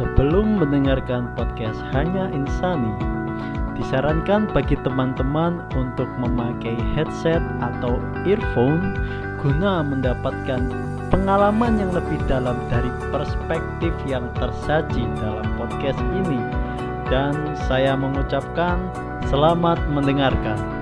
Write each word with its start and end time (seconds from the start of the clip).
Sebelum 0.00 0.56
mendengarkan 0.56 1.28
podcast 1.36 1.76
Hanya 1.92 2.32
Insani, 2.32 2.88
disarankan 3.76 4.48
bagi 4.48 4.72
teman-teman 4.80 5.60
untuk 5.76 6.08
memakai 6.16 6.72
headset 6.96 7.44
atau 7.60 8.00
earphone 8.24 8.96
guna 9.44 9.84
mendapatkan 9.84 10.72
pengalaman 11.12 11.76
yang 11.76 11.92
lebih 11.92 12.16
dalam 12.32 12.56
dari 12.72 12.88
perspektif 13.12 13.92
yang 14.08 14.24
tersaji 14.40 15.04
dalam 15.20 15.44
podcast 15.60 16.00
ini. 16.16 16.40
Dan 17.12 17.36
saya 17.68 17.92
mengucapkan 17.92 18.80
selamat 19.28 19.84
mendengarkan. 19.92 20.79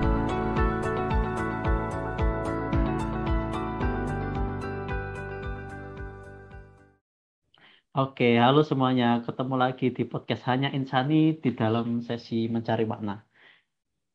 Oke, 7.99 8.39
halo 8.39 8.63
semuanya. 8.63 9.27
Ketemu 9.27 9.55
lagi 9.59 9.91
di 9.91 10.07
podcast 10.07 10.47
Hanya 10.47 10.71
Insani 10.71 11.35
di 11.35 11.51
dalam 11.51 11.99
sesi 11.99 12.47
mencari 12.47 12.87
makna. 12.87 13.27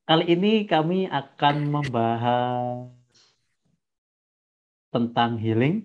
Kali 0.08 0.24
ini 0.32 0.64
kami 0.64 1.04
akan 1.12 1.56
membahas 1.68 2.88
tentang 4.88 5.36
healing. 5.36 5.84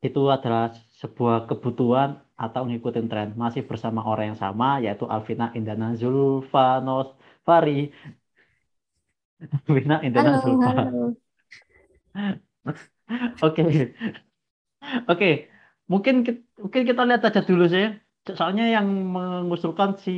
Itu 0.00 0.32
adalah 0.32 0.72
sebuah 1.04 1.44
kebutuhan 1.52 2.16
atau 2.32 2.64
ngikutin 2.64 3.06
tren. 3.12 3.36
Masih 3.36 3.60
bersama 3.68 4.00
orang 4.08 4.32
yang 4.32 4.40
sama, 4.40 4.80
yaitu 4.80 5.04
Alvina 5.04 5.52
Indana 5.52 5.92
Zulfanos 6.00 7.12
Fari. 7.44 7.92
Alvina 9.68 10.00
Indana 10.00 10.32
Halo, 10.32 10.44
Zulfa. 10.48 10.70
halo. 10.80 11.04
Oke, 13.44 13.62
oke. 15.12 15.57
Mungkin 15.88 16.22
kita, 16.22 16.40
mungkin 16.60 16.82
kita 16.84 17.02
lihat 17.08 17.22
aja 17.24 17.40
dulu 17.40 17.64
sih. 17.66 17.88
Soalnya 18.28 18.68
yang 18.68 18.86
mengusulkan 19.08 19.96
si 19.96 20.16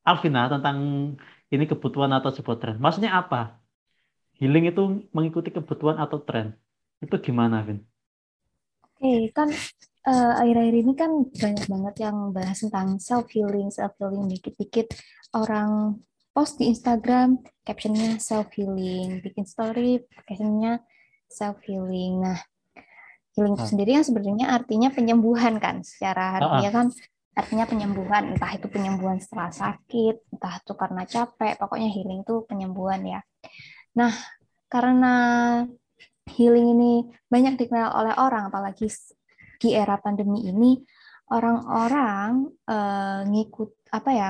Alvina 0.00 0.48
tentang 0.48 0.78
ini 1.52 1.64
kebutuhan 1.68 2.10
atau 2.16 2.32
sebuah 2.32 2.56
tren. 2.56 2.76
Maksudnya 2.80 3.20
apa? 3.20 3.60
Healing 4.40 4.72
itu 4.72 4.82
mengikuti 5.12 5.52
kebutuhan 5.52 6.00
atau 6.00 6.20
tren. 6.24 6.56
Itu 7.04 7.20
gimana, 7.20 7.60
Vin? 7.64 7.84
Oke, 8.96 9.28
kan 9.36 9.52
eh, 10.08 10.32
akhir-akhir 10.40 10.74
ini 10.80 10.92
kan 10.96 11.10
banyak 11.28 11.66
banget 11.68 11.94
yang 12.08 12.16
bahas 12.32 12.64
tentang 12.64 12.96
self 12.96 13.28
healing, 13.28 13.68
self 13.68 13.92
healing 14.00 14.24
dikit-dikit 14.32 14.96
orang 15.36 16.00
post 16.32 16.60
di 16.60 16.72
Instagram 16.72 17.40
captionnya 17.64 18.16
self 18.20 18.48
healing, 18.56 19.20
bikin 19.20 19.44
story 19.44 20.04
captionnya 20.16 20.80
self 21.28 21.60
healing. 21.64 22.24
Nah, 22.24 22.40
healing 23.36 23.54
itu 23.54 23.64
Ah, 23.64 23.70
sendiri 23.70 23.90
yang 24.00 24.06
sebenarnya 24.06 24.46
artinya 24.48 24.88
penyembuhan 24.88 25.60
kan, 25.60 25.84
secara 25.84 26.22
ah, 26.24 26.30
harfiah 26.40 26.72
ah. 26.72 26.74
kan 26.74 26.86
artinya 27.36 27.68
penyembuhan, 27.68 28.32
entah 28.32 28.48
itu 28.56 28.64
penyembuhan 28.72 29.20
setelah 29.20 29.52
sakit, 29.52 30.32
entah 30.32 30.56
itu 30.56 30.72
karena 30.72 31.04
capek, 31.04 31.60
pokoknya 31.60 31.92
healing 31.92 32.24
itu 32.24 32.34
penyembuhan 32.48 33.04
ya. 33.04 33.20
Nah, 33.92 34.08
karena 34.72 35.14
healing 36.32 36.66
ini 36.72 36.92
banyak 37.28 37.60
dikenal 37.60 37.92
oleh 37.92 38.14
orang, 38.16 38.48
apalagi 38.48 38.88
di 39.60 39.76
era 39.76 40.00
pandemi 40.00 40.48
ini, 40.48 40.80
orang-orang 41.28 42.48
eh, 42.64 43.20
ngikut 43.28 43.92
apa 43.92 44.10
ya, 44.16 44.28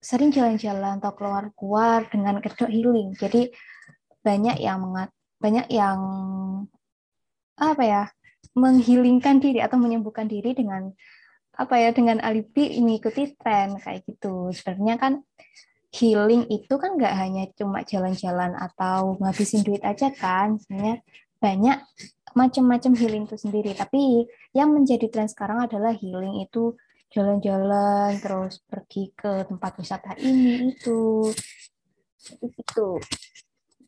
sering 0.00 0.28
jalan-jalan 0.32 1.00
atau 1.00 1.12
keluar-keluar 1.16 2.04
dengan 2.12 2.36
kedok 2.44 2.68
healing. 2.68 3.16
Jadi 3.16 3.48
banyak 4.20 4.60
yang 4.60 4.84
mengat, 4.84 5.08
banyak 5.40 5.72
yang 5.72 5.98
apa 7.60 7.84
ya, 7.84 8.04
menghilingkan 8.56 9.38
diri 9.38 9.60
atau 9.60 9.76
menyembuhkan 9.76 10.26
diri 10.26 10.56
dengan 10.56 10.90
apa 11.54 11.76
ya, 11.76 11.92
dengan 11.92 12.18
alibi 12.24 12.80
mengikuti 12.80 13.36
tren 13.36 13.76
kayak 13.76 14.08
gitu. 14.08 14.48
Sebenarnya 14.50 14.96
kan 14.96 15.12
healing 15.92 16.48
itu 16.48 16.74
kan 16.80 16.96
nggak 16.96 17.14
hanya 17.18 17.44
cuma 17.52 17.84
jalan-jalan 17.84 18.56
atau 18.56 19.20
ngabisin 19.20 19.60
duit 19.60 19.84
aja 19.84 20.08
kan. 20.10 20.56
Sebenarnya 20.56 21.04
banyak 21.36 21.78
macam-macam 22.34 22.92
healing 22.96 23.24
itu 23.28 23.36
sendiri. 23.36 23.76
Tapi 23.76 24.24
yang 24.56 24.72
menjadi 24.72 25.06
tren 25.12 25.28
sekarang 25.28 25.68
adalah 25.68 25.92
healing 25.92 26.40
itu 26.40 26.74
jalan-jalan 27.10 28.22
terus 28.22 28.62
pergi 28.70 29.10
ke 29.18 29.42
tempat 29.50 29.82
wisata 29.82 30.14
ini 30.22 30.70
itu 30.70 31.26
itu 32.38 32.86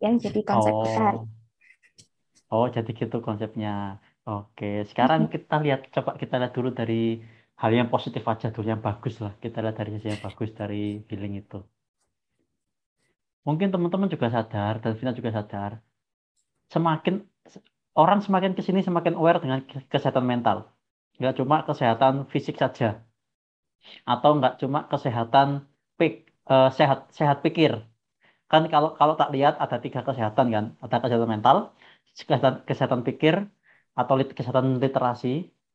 yang 0.02 0.18
jadi 0.18 0.40
konsep 0.42 0.74
kita. 0.74 1.08
Oh, 2.52 2.66
jadi 2.76 2.90
gitu 3.00 3.16
konsepnya. 3.26 3.70
Oke, 4.28 4.66
sekarang 4.90 5.20
kita 5.34 5.54
lihat, 5.64 5.80
coba 5.94 6.10
kita 6.22 6.34
lihat 6.40 6.52
dulu 6.56 6.68
dari 6.80 7.24
hal 7.60 7.70
yang 7.78 7.88
positif 7.94 8.22
aja 8.32 8.46
dulu, 8.54 8.66
yang 8.72 8.82
bagus 8.88 9.14
lah. 9.24 9.32
Kita 9.42 9.58
lihat 9.64 9.76
dari 9.80 9.90
sisi 9.96 10.06
yang 10.12 10.22
bagus 10.26 10.50
dari 10.60 11.00
healing 11.08 11.34
itu. 11.42 11.58
Mungkin 13.46 13.68
teman-teman 13.74 14.08
juga 14.14 14.26
sadar, 14.30 14.74
dan 14.82 14.92
Vina 14.98 15.12
juga 15.18 15.30
sadar, 15.34 15.70
semakin 16.70 17.14
orang 18.02 18.20
semakin 18.26 18.52
ke 18.56 18.62
sini 18.66 18.80
semakin 18.88 19.14
aware 19.20 19.40
dengan 19.42 19.60
kesehatan 19.92 20.24
mental. 20.32 20.56
Nggak 21.18 21.34
cuma 21.42 21.56
kesehatan 21.68 22.14
fisik 22.32 22.56
saja, 22.62 23.02
atau 24.06 24.30
nggak 24.38 24.54
cuma 24.62 24.86
kesehatan 24.92 25.48
pik, 25.98 26.14
eh, 26.52 26.70
sehat 26.78 26.98
sehat 27.18 27.42
pikir. 27.44 27.72
Kan 28.52 28.62
kalau 28.72 28.94
kalau 29.00 29.14
tak 29.20 29.32
lihat 29.34 29.54
ada 29.64 29.76
tiga 29.84 30.00
kesehatan 30.08 30.46
kan, 30.54 30.64
ada 30.84 30.96
kesehatan 31.02 31.30
mental, 31.34 31.56
kesehatan 32.18 32.54
kesehatan 32.68 33.00
pikir, 33.08 33.34
atau 33.98 34.14
lit- 34.20 34.34
kesehatan 34.38 34.66
literasi, 34.84 35.28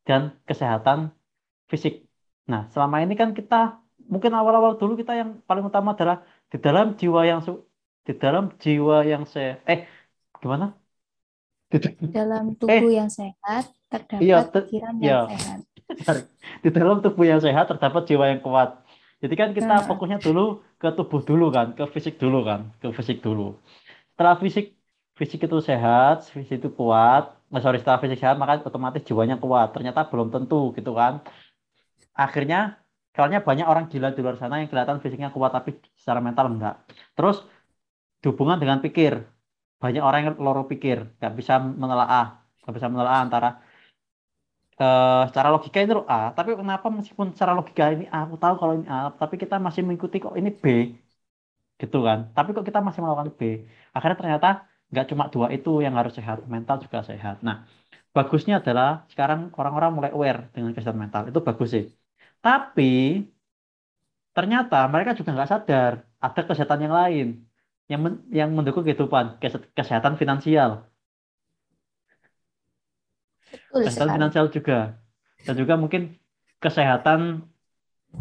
dan 0.08 0.22
kesehatan 0.50 1.00
fisik. 1.72 1.94
Nah, 2.52 2.62
selama 2.74 2.96
ini 3.04 3.14
kan 3.22 3.30
kita 3.40 3.56
mungkin 4.14 4.32
awal-awal 4.40 4.74
dulu 4.82 4.94
kita 5.02 5.14
yang 5.22 5.30
paling 5.48 5.66
utama 5.70 5.90
adalah 5.96 6.18
di 6.52 6.58
dalam 6.66 6.86
jiwa 7.00 7.22
yang 7.30 7.40
su- 7.46 7.64
di 8.08 8.14
dalam 8.24 8.44
jiwa 8.64 8.96
yang 9.12 9.24
se 9.34 9.42
eh 9.72 9.80
gimana? 10.42 10.66
Di 11.72 11.78
dalam- 12.16 12.56
eh 12.56 12.80
tubuh 12.80 12.92
yang 13.00 13.10
sehat 13.12 13.66
iya 14.24 14.38
terdapat 14.40 14.44
te- 14.54 14.66
pikiran 14.72 14.96
iya 15.04 15.18
yang 15.20 15.30
sehat. 15.32 15.60
Di 16.64 16.70
dalam 16.78 16.98
tubuh 17.04 17.26
yang 17.32 17.42
sehat 17.46 17.66
terdapat 17.72 18.02
jiwa 18.10 18.26
yang 18.32 18.42
kuat. 18.46 18.70
Jadi 19.22 19.34
kan 19.34 19.50
kita 19.58 19.66
Nah, 19.74 19.80
fokusnya 19.90 20.20
dulu 20.22 20.62
ke 20.78 20.88
tubuh 20.94 21.22
dulu 21.26 21.46
kan, 21.50 21.68
ke 21.74 21.84
fisik 21.90 22.16
dulu 22.22 22.46
kan, 22.46 22.70
ke 22.82 22.88
fisik 22.94 23.18
dulu. 23.26 23.58
Setelah 24.14 24.36
fisik 24.38 24.77
fisik 25.20 25.40
itu 25.48 25.58
sehat, 25.70 26.16
fisik 26.36 26.56
itu 26.60 26.70
kuat, 26.80 27.24
nah, 27.52 27.62
sorry 27.64 27.78
setelah 27.82 28.00
fisik 28.04 28.20
sehat 28.24 28.36
maka 28.42 28.54
otomatis 28.70 29.02
jiwanya 29.10 29.36
kuat. 29.44 29.68
Ternyata 29.76 30.00
belum 30.12 30.28
tentu 30.36 30.56
gitu 30.78 30.92
kan. 31.00 31.14
Akhirnya 32.24 32.58
soalnya 33.16 33.40
banyak 33.48 33.66
orang 33.72 33.86
gila 33.92 34.08
di 34.16 34.22
luar 34.24 34.38
sana 34.42 34.56
yang 34.62 34.70
kelihatan 34.72 34.98
fisiknya 35.04 35.30
kuat 35.36 35.52
tapi 35.58 35.70
secara 36.02 36.20
mental 36.28 36.46
enggak. 36.54 36.76
Terus 37.18 37.38
dihubungkan 38.22 38.60
dengan 38.64 38.80
pikir. 38.86 39.14
Banyak 39.84 40.04
orang 40.08 40.22
yang 40.26 40.36
loro 40.46 40.66
pikir, 40.72 40.98
nggak 41.22 41.34
bisa 41.40 41.54
menelaah, 41.62 42.26
nggak 42.66 42.74
bisa 42.78 42.88
menelaah 42.94 43.20
antara 43.26 43.50
eh 44.82 45.22
secara 45.30 45.50
logika 45.54 45.78
loh 45.98 46.06
A, 46.10 46.34
tapi 46.38 46.50
kenapa 46.62 46.88
meskipun 46.98 47.28
secara 47.34 47.54
logika 47.58 47.84
ini 47.96 48.06
A, 48.16 48.18
aku 48.26 48.36
tahu 48.44 48.56
kalau 48.62 48.74
ini 48.78 48.88
A, 48.96 48.98
tapi 49.22 49.36
kita 49.42 49.56
masih 49.66 49.82
mengikuti 49.86 50.18
kok 50.24 50.36
ini 50.40 50.50
B, 50.62 50.66
gitu 51.82 51.98
kan? 52.08 52.20
Tapi 52.36 52.50
kok 52.56 52.66
kita 52.70 52.80
masih 52.86 53.00
melakukan 53.04 53.30
B? 53.40 53.42
Akhirnya 53.96 54.18
ternyata 54.22 54.48
nggak 54.92 55.06
cuma 55.12 55.24
dua 55.34 55.48
itu 55.56 55.70
yang 55.86 55.94
harus 56.00 56.14
sehat, 56.18 56.38
mental 56.56 56.78
juga 56.86 57.00
sehat. 57.10 57.36
Nah, 57.48 57.56
bagusnya 58.16 58.54
adalah 58.62 58.88
sekarang 59.12 59.40
orang-orang 59.60 59.92
mulai 59.98 60.12
aware 60.18 60.40
dengan 60.56 60.72
kesehatan 60.76 61.02
mental, 61.04 61.22
itu 61.32 61.40
bagus 61.48 61.70
sih. 61.76 61.86
Tapi 62.46 62.84
ternyata 64.36 64.76
mereka 64.94 65.12
juga 65.20 65.30
nggak 65.36 65.50
sadar 65.54 65.94
ada 66.26 66.42
kesehatan 66.48 66.80
yang 66.86 66.94
lain 67.00 67.28
yang 67.92 68.00
men- 68.04 68.24
yang 68.40 68.50
mendukung 68.58 68.84
kehidupan, 68.88 69.26
kese- 69.42 69.68
kesehatan 69.78 70.14
finansial, 70.22 70.72
betul 73.52 73.84
kesehatan 73.84 74.10
sekali. 74.10 74.14
finansial 74.16 74.48
juga, 74.56 74.74
dan 75.46 75.54
juga 75.62 75.74
mungkin 75.82 76.02
kesehatan 76.64 77.20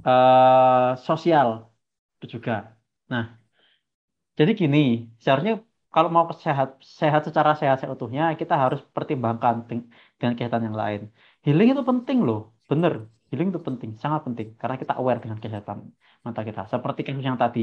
eh, 0.07 0.89
sosial 1.09 1.49
itu 2.17 2.27
juga. 2.39 2.53
Nah, 3.13 3.25
jadi 4.39 4.51
gini, 4.61 4.79
seharusnya 5.23 5.53
kalau 5.95 6.09
mau 6.15 6.25
sehat 6.47 6.69
sehat 7.01 7.21
secara 7.29 7.51
sehat 7.61 7.77
seutuhnya 7.83 8.23
kita 8.41 8.55
harus 8.63 8.81
pertimbangkan 8.97 9.55
deng- 9.69 9.89
dengan 10.19 10.33
kesehatan 10.37 10.63
yang 10.69 10.77
lain. 10.83 11.01
Healing 11.45 11.69
itu 11.75 11.83
penting 11.91 12.19
loh, 12.29 12.39
bener. 12.71 12.93
Healing 13.31 13.49
itu 13.53 13.61
penting, 13.69 13.91
sangat 14.03 14.21
penting 14.27 14.49
karena 14.61 14.77
kita 14.83 14.93
aware 15.01 15.19
dengan 15.23 15.39
kesehatan 15.43 15.79
mental 16.25 16.45
kita. 16.49 16.61
Seperti 16.73 17.01
kasus 17.07 17.25
yang 17.31 17.39
tadi, 17.43 17.61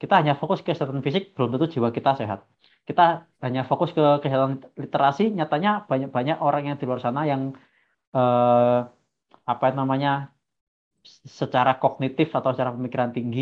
kita 0.00 0.14
hanya 0.20 0.32
fokus 0.40 0.58
ke 0.64 0.70
kesehatan 0.72 1.02
fisik, 1.06 1.22
belum 1.34 1.48
tentu 1.52 1.66
jiwa 1.74 1.88
kita 1.96 2.10
sehat. 2.20 2.40
Kita 2.88 3.02
hanya 3.44 3.60
fokus 3.70 3.90
ke 3.96 4.02
kesehatan 4.22 4.52
literasi, 4.82 5.22
nyatanya 5.38 5.70
banyak-banyak 5.90 6.36
orang 6.46 6.62
yang 6.68 6.76
di 6.80 6.84
luar 6.88 7.00
sana 7.06 7.20
yang 7.32 7.42
eh, 8.16 8.78
apa 9.52 9.66
namanya 9.78 10.10
secara 11.38 11.72
kognitif 11.82 12.28
atau 12.38 12.50
secara 12.54 12.70
pemikiran 12.76 13.10
tinggi, 13.16 13.40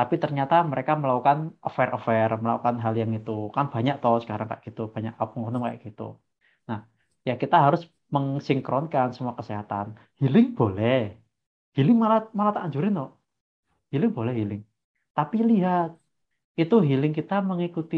tapi 0.00 0.14
ternyata 0.24 0.54
mereka 0.72 0.92
melakukan 1.02 1.38
affair-affair, 1.68 2.28
melakukan 2.42 2.76
hal 2.84 2.94
yang 3.02 3.12
itu. 3.18 3.32
Kan 3.56 3.66
banyak 3.74 3.94
toh 4.02 4.16
sekarang 4.24 4.46
kayak 4.50 4.62
gitu, 4.68 4.80
banyak 4.94 5.12
oknum 5.22 5.60
kayak 5.66 5.80
gitu. 5.86 6.02
Nah, 6.68 6.78
ya 7.28 7.32
kita 7.42 7.56
harus 7.66 7.80
mensinkronkan 8.14 9.06
semua 9.16 9.34
kesehatan. 9.38 9.86
Healing 10.20 10.46
boleh. 10.58 10.96
Healing 11.76 11.96
malah 12.02 12.20
malah 12.38 12.52
tak 12.56 12.62
anjurin 12.66 12.92
no. 12.98 13.04
Healing 13.92 14.12
boleh 14.18 14.32
healing. 14.38 14.62
Tapi 15.16 15.36
lihat 15.50 15.88
itu 16.62 16.74
healing 16.88 17.12
kita 17.18 17.34
mengikuti 17.50 17.96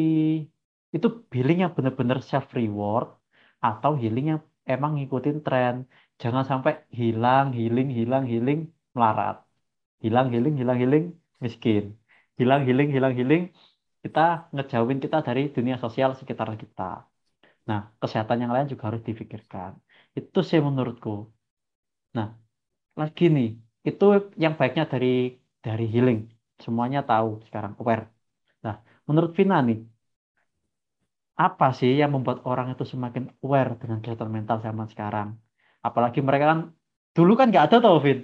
itu 0.97 1.07
healing 1.35 1.59
yang 1.63 1.73
benar-benar 1.77 2.19
self 2.31 2.47
reward 2.59 3.07
atau 3.69 3.93
healing 4.03 4.27
yang 4.33 4.41
emang 4.75 4.91
ngikutin 4.97 5.37
tren. 5.47 5.75
Jangan 6.23 6.45
sampai 6.51 6.73
hilang, 7.01 7.47
healing, 7.59 7.89
hilang, 7.99 8.25
healing, 8.33 8.59
melarat. 8.95 9.37
Hilang, 10.05 10.27
healing, 10.33 10.55
hilang, 10.61 10.79
healing, 10.83 11.05
miskin. 11.45 11.83
Hilang, 12.39 12.61
healing, 12.67 12.89
hilang, 12.95 13.13
healing, 13.19 13.43
kita 14.05 14.21
ngejauhin 14.55 14.99
kita 15.05 15.17
dari 15.29 15.43
dunia 15.57 15.77
sosial 15.85 16.11
sekitar 16.21 16.49
kita. 16.63 16.83
Nah, 17.69 17.81
kesehatan 18.03 18.39
yang 18.43 18.53
lain 18.55 18.67
juga 18.73 18.85
harus 18.89 19.03
difikirkan. 19.09 19.71
Itu 20.19 20.39
sih 20.49 20.61
menurutku. 20.69 21.11
Nah, 22.17 22.29
lagi 23.01 23.25
nih, 23.37 23.49
itu 23.89 24.05
yang 24.45 24.55
baiknya 24.61 24.85
dari 24.93 25.07
dari 25.67 25.85
healing. 25.95 26.19
Semuanya 26.65 27.01
tahu 27.11 27.29
sekarang 27.47 27.73
aware. 27.81 28.05
Nah, 28.65 28.75
menurut 29.09 29.31
Vina 29.39 29.57
nih, 29.69 29.79
apa 31.47 31.67
sih 31.79 31.91
yang 32.01 32.11
membuat 32.15 32.39
orang 32.51 32.67
itu 32.75 32.85
semakin 32.93 33.25
aware 33.45 33.71
dengan 33.81 33.99
kesehatan 34.03 34.31
mental 34.37 34.57
zaman 34.67 34.87
sekarang? 34.93 35.29
Apalagi 35.87 36.21
mereka 36.29 36.45
kan 36.53 36.61
dulu 37.17 37.33
kan 37.39 37.47
nggak 37.51 37.65
ada 37.67 37.77
tau 37.85 37.97
Vin 38.05 38.19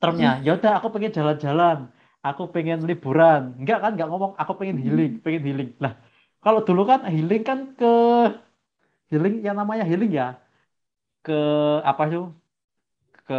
termnya. 0.00 0.28
Ya 0.44 0.50
udah 0.58 0.70
aku 0.78 0.88
pengen 0.94 1.12
jalan-jalan, 1.18 1.76
aku 2.28 2.42
pengen 2.54 2.78
liburan. 2.88 3.42
Enggak 3.60 3.78
kan 3.84 3.90
nggak 3.96 4.08
ngomong 4.10 4.32
aku 4.40 4.52
pengen 4.58 4.78
healing, 4.84 5.12
pengen 5.24 5.42
healing. 5.48 5.70
Lah 5.84 5.92
kalau 6.44 6.60
dulu 6.68 6.82
kan 6.90 7.00
healing 7.14 7.42
kan 7.48 7.58
ke 7.78 7.92
healing 9.12 9.34
yang 9.46 9.56
namanya 9.60 9.84
healing 9.90 10.12
ya 10.12 10.40
ke 11.24 11.38
apa 11.90 12.02
sih 12.10 12.20
ke 13.28 13.38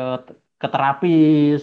ke 0.62 0.68
terapis 0.74 1.62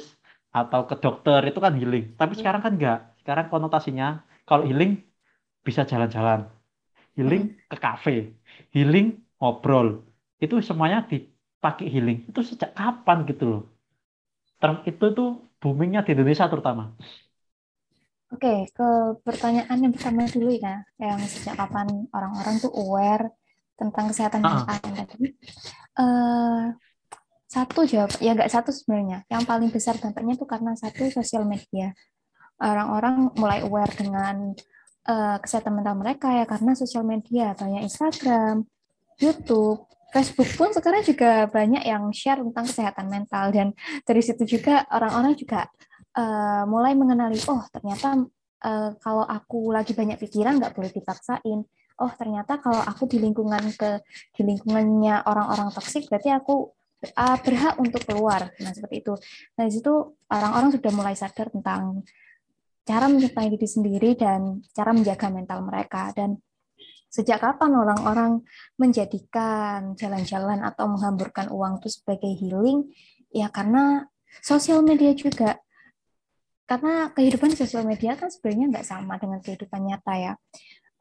atau 0.52 0.80
ke 0.90 0.94
dokter 1.02 1.40
itu 1.48 1.58
kan 1.64 1.72
healing. 1.78 2.04
Tapi 2.20 2.32
sekarang 2.38 2.60
kan 2.64 2.72
enggak. 2.76 2.98
Sekarang 3.22 3.46
konotasinya 3.52 4.06
kalau 4.48 4.64
healing 4.68 4.92
bisa 5.66 5.82
jalan-jalan. 5.86 6.50
Healing 7.16 7.42
ke 7.70 7.76
kafe, 7.76 8.32
healing 8.74 9.20
ngobrol. 9.38 9.88
Itu 10.42 10.54
semuanya 10.68 11.04
dipakai 11.10 11.86
healing. 11.92 12.18
Itu 12.30 12.40
sejak 12.42 12.72
kapan 12.78 13.18
gitu 13.30 13.44
loh. 13.52 13.62
Term 14.60 14.76
itu 14.90 15.04
tuh 15.18 15.30
boomingnya 15.62 16.02
di 16.02 16.10
Indonesia 16.18 16.50
terutama. 16.50 16.98
Oke, 18.32 18.66
ke 18.72 18.88
pertanyaan 19.22 19.78
yang 19.78 19.92
pertama 19.94 20.26
dulu 20.26 20.50
ya, 20.56 20.82
yang 20.96 21.20
sejak 21.22 21.54
kapan 21.54 22.08
orang-orang 22.10 22.58
tuh 22.58 22.72
aware 22.72 23.30
tentang 23.76 24.08
kesehatan 24.08 24.40
Ah, 24.40 24.64
mental 24.82 25.04
tadi. 25.06 25.28
Eh, 26.00 26.64
satu 27.46 27.84
jawab, 27.84 28.10
ya 28.24 28.32
nggak 28.32 28.48
satu 28.48 28.72
sebenarnya. 28.72 29.28
Yang 29.28 29.42
paling 29.44 29.68
besar 29.68 30.00
dampaknya 30.00 30.34
itu 30.40 30.48
karena 30.48 30.72
satu 30.72 31.12
sosial 31.12 31.44
media. 31.44 31.92
Orang-orang 32.56 33.36
mulai 33.36 33.60
aware 33.60 33.92
dengan 33.92 34.56
eh, 35.04 35.36
kesehatan 35.38 35.76
mental 35.76 36.00
mereka 36.00 36.32
ya 36.32 36.44
karena 36.48 36.72
sosial 36.72 37.04
media, 37.04 37.52
banyak 37.52 37.84
Instagram, 37.84 38.64
YouTube, 39.20 39.84
Facebook 40.12 40.50
pun 40.60 40.68
sekarang 40.70 41.02
juga 41.02 41.48
banyak 41.48 41.82
yang 41.88 42.12
share 42.12 42.44
tentang 42.44 42.68
kesehatan 42.68 43.06
mental 43.08 43.48
dan 43.48 43.72
dari 44.04 44.20
situ 44.20 44.44
juga 44.44 44.84
orang-orang 44.92 45.32
juga 45.34 45.66
eh, 46.14 46.64
mulai 46.68 46.92
mengenali, 46.92 47.40
oh 47.48 47.64
ternyata 47.72 48.20
eh, 48.62 48.90
kalau 49.00 49.24
aku 49.24 49.72
lagi 49.72 49.96
banyak 49.96 50.20
pikiran 50.20 50.60
nggak 50.60 50.76
boleh 50.76 50.92
dipaksain. 50.92 51.64
Oh 52.00 52.12
ternyata 52.18 52.58
kalau 52.60 52.80
aku 52.82 53.08
di 53.08 53.20
lingkungan 53.20 53.72
ke 53.76 54.00
di 54.36 54.42
lingkungannya 54.44 55.24
orang-orang 55.28 55.70
toksik 55.70 56.08
berarti 56.08 56.34
aku 56.34 56.72
uh, 57.10 57.38
berhak 57.42 57.74
untuk 57.78 58.02
keluar. 58.06 58.50
Nah 58.62 58.72
seperti 58.72 59.02
itu. 59.02 59.14
Nah 59.58 59.64
situ 59.68 59.92
orang-orang 60.30 60.70
sudah 60.72 60.92
mulai 60.94 61.14
sadar 61.18 61.50
tentang 61.50 62.06
cara 62.82 63.06
mencintai 63.06 63.48
diri 63.50 63.68
sendiri 63.68 64.10
dan 64.18 64.62
cara 64.74 64.90
menjaga 64.90 65.30
mental 65.30 65.62
mereka 65.62 66.10
dan 66.14 66.38
sejak 67.12 67.44
kapan 67.44 67.76
orang-orang 67.76 68.40
menjadikan 68.80 69.92
jalan-jalan 70.00 70.64
atau 70.64 70.88
menghamburkan 70.88 71.52
uang 71.52 71.84
itu 71.84 71.92
sebagai 71.92 72.32
healing? 72.32 72.88
Ya 73.28 73.52
karena 73.52 74.08
sosial 74.40 74.80
media 74.80 75.12
juga. 75.12 75.60
Karena 76.64 77.12
kehidupan 77.12 77.52
sosial 77.52 77.84
media 77.84 78.16
kan 78.16 78.32
sebenarnya 78.32 78.66
nggak 78.72 78.88
sama 78.88 79.20
dengan 79.20 79.44
kehidupan 79.44 79.84
nyata 79.84 80.14
ya. 80.16 80.32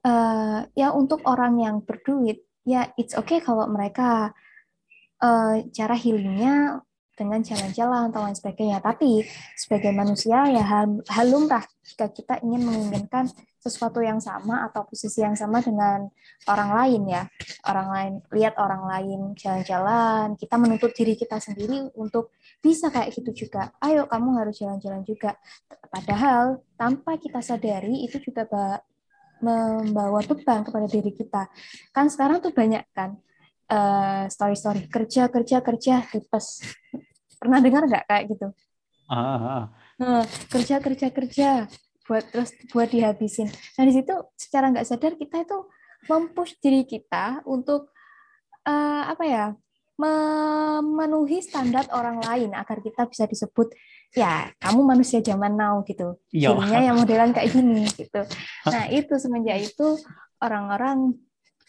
Uh, 0.01 0.67
ya 0.75 0.91
untuk 0.91 1.23
orang 1.29 1.61
yang 1.61 1.77
berduit 1.85 2.41
ya 2.65 2.89
it's 2.97 3.13
okay 3.13 3.37
kalau 3.37 3.69
mereka 3.69 4.33
uh, 5.21 5.61
cara 5.69 5.93
healingnya 5.93 6.81
dengan 7.21 7.45
jalan-jalan 7.45 8.09
atau 8.09 8.25
lain 8.25 8.33
sebagainya. 8.33 8.81
Tapi 8.81 9.21
sebagai 9.53 9.93
manusia 9.93 10.49
ya 10.49 10.65
hal, 10.65 11.29
jika 11.85 12.09
kita 12.09 12.41
ingin 12.41 12.65
menginginkan 12.65 13.29
sesuatu 13.61 14.01
yang 14.01 14.17
sama 14.17 14.65
atau 14.65 14.89
posisi 14.89 15.21
yang 15.21 15.37
sama 15.37 15.61
dengan 15.61 16.09
orang 16.49 16.69
lain 16.73 17.01
ya. 17.05 17.23
Orang 17.69 17.93
lain 17.93 18.13
lihat 18.33 18.57
orang 18.57 18.89
lain 18.89 19.37
jalan-jalan, 19.37 20.33
kita 20.33 20.57
menuntut 20.57 20.91
diri 20.97 21.13
kita 21.13 21.37
sendiri 21.37 21.93
untuk 21.93 22.33
bisa 22.57 22.89
kayak 22.89 23.13
gitu 23.13 23.45
juga. 23.45 23.69
Ayo 23.77 24.09
kamu 24.09 24.41
harus 24.41 24.57
jalan-jalan 24.57 25.05
juga. 25.05 25.37
Padahal 25.93 26.65
tanpa 26.73 27.21
kita 27.21 27.45
sadari 27.45 28.01
itu 28.09 28.17
juga 28.17 28.49
membawa 29.41 30.21
beban 30.25 30.65
kepada 30.65 30.89
diri 30.89 31.13
kita. 31.13 31.45
Kan 31.93 32.09
sekarang 32.09 32.41
tuh 32.41 32.53
banyak 32.53 32.81
kan 32.97 33.17
uh, 33.69 34.25
story-story 34.25 34.89
kerja 34.89 35.29
kerja 35.29 35.61
kerja 35.61 35.95
tipes. 36.09 36.65
Pernah 37.41 37.59
dengar 37.59 37.83
nggak 37.89 38.05
kayak 38.05 38.23
gitu? 38.29 38.47
Ah, 39.09 39.73
Nah, 39.97 40.23
kerja 40.49 40.77
kerja 40.77 41.07
kerja 41.09 41.49
buat 42.05 42.25
terus 42.29 42.53
buat 42.69 42.89
dihabisin. 42.89 43.49
Nah 43.49 43.83
di 43.85 43.93
situ 43.93 44.13
secara 44.37 44.69
nggak 44.69 44.85
sadar 44.85 45.13
kita 45.17 45.41
itu 45.41 45.57
mempush 46.09 46.57
diri 46.61 46.85
kita 46.85 47.45
untuk 47.45 47.89
uh, 48.65 49.03
apa 49.09 49.23
ya 49.25 49.45
memenuhi 50.01 51.45
standar 51.45 51.85
orang 51.93 52.17
lain 52.25 52.49
agar 52.57 52.81
kita 52.81 53.05
bisa 53.05 53.29
disebut 53.29 53.69
ya 54.17 54.49
kamu 54.57 54.81
manusia 54.81 55.21
zaman 55.21 55.53
now 55.53 55.85
gitu 55.85 56.17
jadinya 56.33 56.79
yang 56.81 56.97
modelan 56.97 57.29
kayak 57.29 57.53
gini 57.53 57.85
gitu 57.93 58.25
nah 58.73 58.89
itu 58.89 59.13
semenjak 59.21 59.61
itu 59.61 60.01
orang-orang 60.41 61.13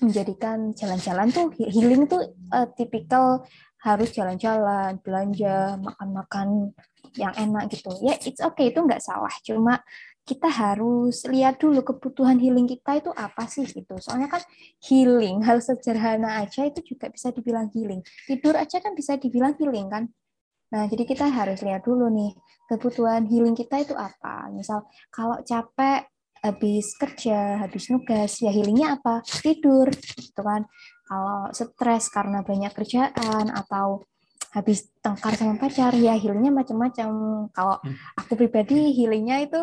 menjadikan 0.00 0.72
jalan-jalan 0.72 1.28
tuh 1.28 1.52
healing 1.54 2.08
tuh 2.08 2.32
uh, 2.50 2.66
tipikal 2.72 3.44
harus 3.82 4.14
jalan-jalan 4.14 4.98
belanja 5.02 5.76
makan-makan 5.82 6.70
yang 7.18 7.34
enak 7.34 7.68
gitu 7.68 7.92
ya 8.00 8.14
it's 8.22 8.40
okay 8.40 8.70
itu 8.70 8.80
nggak 8.80 9.02
salah 9.02 9.32
cuma 9.42 9.82
kita 10.22 10.46
harus 10.46 11.26
lihat 11.26 11.58
dulu 11.58 11.82
kebutuhan 11.82 12.38
healing 12.38 12.70
kita 12.70 13.02
itu 13.02 13.10
apa 13.10 13.42
sih 13.50 13.66
gitu. 13.66 13.98
Soalnya 13.98 14.30
kan 14.30 14.42
healing, 14.86 15.42
hal 15.42 15.58
sederhana 15.58 16.46
aja 16.46 16.62
itu 16.62 16.94
juga 16.94 17.10
bisa 17.10 17.34
dibilang 17.34 17.66
healing. 17.74 18.06
Tidur 18.30 18.54
aja 18.54 18.78
kan 18.78 18.94
bisa 18.94 19.18
dibilang 19.18 19.58
healing 19.58 19.90
kan. 19.90 20.06
Nah, 20.72 20.86
jadi 20.88 21.04
kita 21.04 21.26
harus 21.26 21.60
lihat 21.60 21.84
dulu 21.84 22.08
nih, 22.08 22.32
kebutuhan 22.70 23.26
healing 23.28 23.58
kita 23.58 23.82
itu 23.82 23.92
apa. 23.98 24.48
Misal 24.54 24.86
kalau 25.10 25.42
capek 25.42 26.06
habis 26.42 26.94
kerja, 26.98 27.62
habis 27.62 27.90
nugas, 27.90 28.38
ya 28.42 28.50
healingnya 28.54 28.98
apa? 28.98 29.26
Tidur, 29.26 29.90
gitu 29.94 30.40
kan. 30.42 30.64
Kalau 31.12 31.52
stres 31.52 32.08
karena 32.08 32.40
banyak 32.40 32.72
kerjaan 32.72 33.52
atau 33.52 34.00
habis 34.56 34.88
tengkar 35.04 35.36
sama 35.36 35.60
pacar, 35.60 35.92
ya 35.92 36.16
healingnya 36.16 36.48
macam-macam. 36.48 37.08
Kalau 37.52 37.76
aku 38.16 38.32
pribadi 38.32 38.96
healingnya 38.96 39.44
itu 39.44 39.60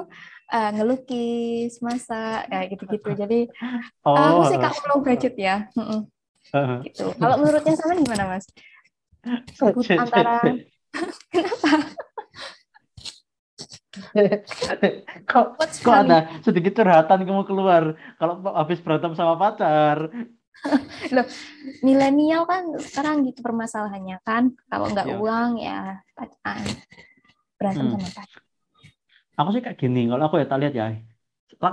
uh, 0.54 0.70
ngelukis, 0.78 1.82
masak, 1.82 2.46
kayak 2.54 2.78
gitu-gitu. 2.78 3.10
Jadi 3.26 3.40
oh. 4.06 4.14
aku 4.14 4.42
sih 4.54 4.58
kak 4.62 4.78
budget 5.02 5.34
ya. 5.42 5.66
Uh 5.74 5.82
-uh. 5.82 6.02
Gitu. 6.86 7.18
Kalau 7.18 7.36
menurutnya 7.42 7.74
sama 7.74 7.98
gimana 7.98 8.38
mas? 8.38 8.46
Sebut 9.58 9.90
antara 10.06 10.46
kenapa? 11.34 11.74
kok 15.26 15.60
kok 15.60 15.96
ada 15.98 16.30
sedikit 16.46 16.82
curhatan 16.82 17.26
kamu 17.26 17.44
keluar 17.46 17.98
kalau 18.22 18.42
habis 18.56 18.80
berantem 18.80 19.12
sama 19.18 19.36
pacar 19.36 20.14
Loh, 21.16 21.26
milenial 21.82 22.44
kan 22.44 22.76
sekarang 22.78 23.24
gitu 23.24 23.40
permasalahannya 23.40 24.20
kan. 24.28 24.52
Kalau 24.68 24.92
nggak 24.92 25.08
ya. 25.08 25.16
uang 25.18 25.52
ya 25.58 25.80
pacaran. 26.14 26.68
Berantem 27.56 27.86
hmm. 27.88 27.96
sama 27.96 28.10
pacar 28.12 28.42
aku 29.40 29.50
sih 29.56 29.62
kayak 29.64 29.78
gini 29.80 30.12
kalau 30.12 30.24
aku 30.28 30.36
ya 30.42 30.48
tak 30.52 30.60
lihat 30.62 30.74
ya 30.76 30.86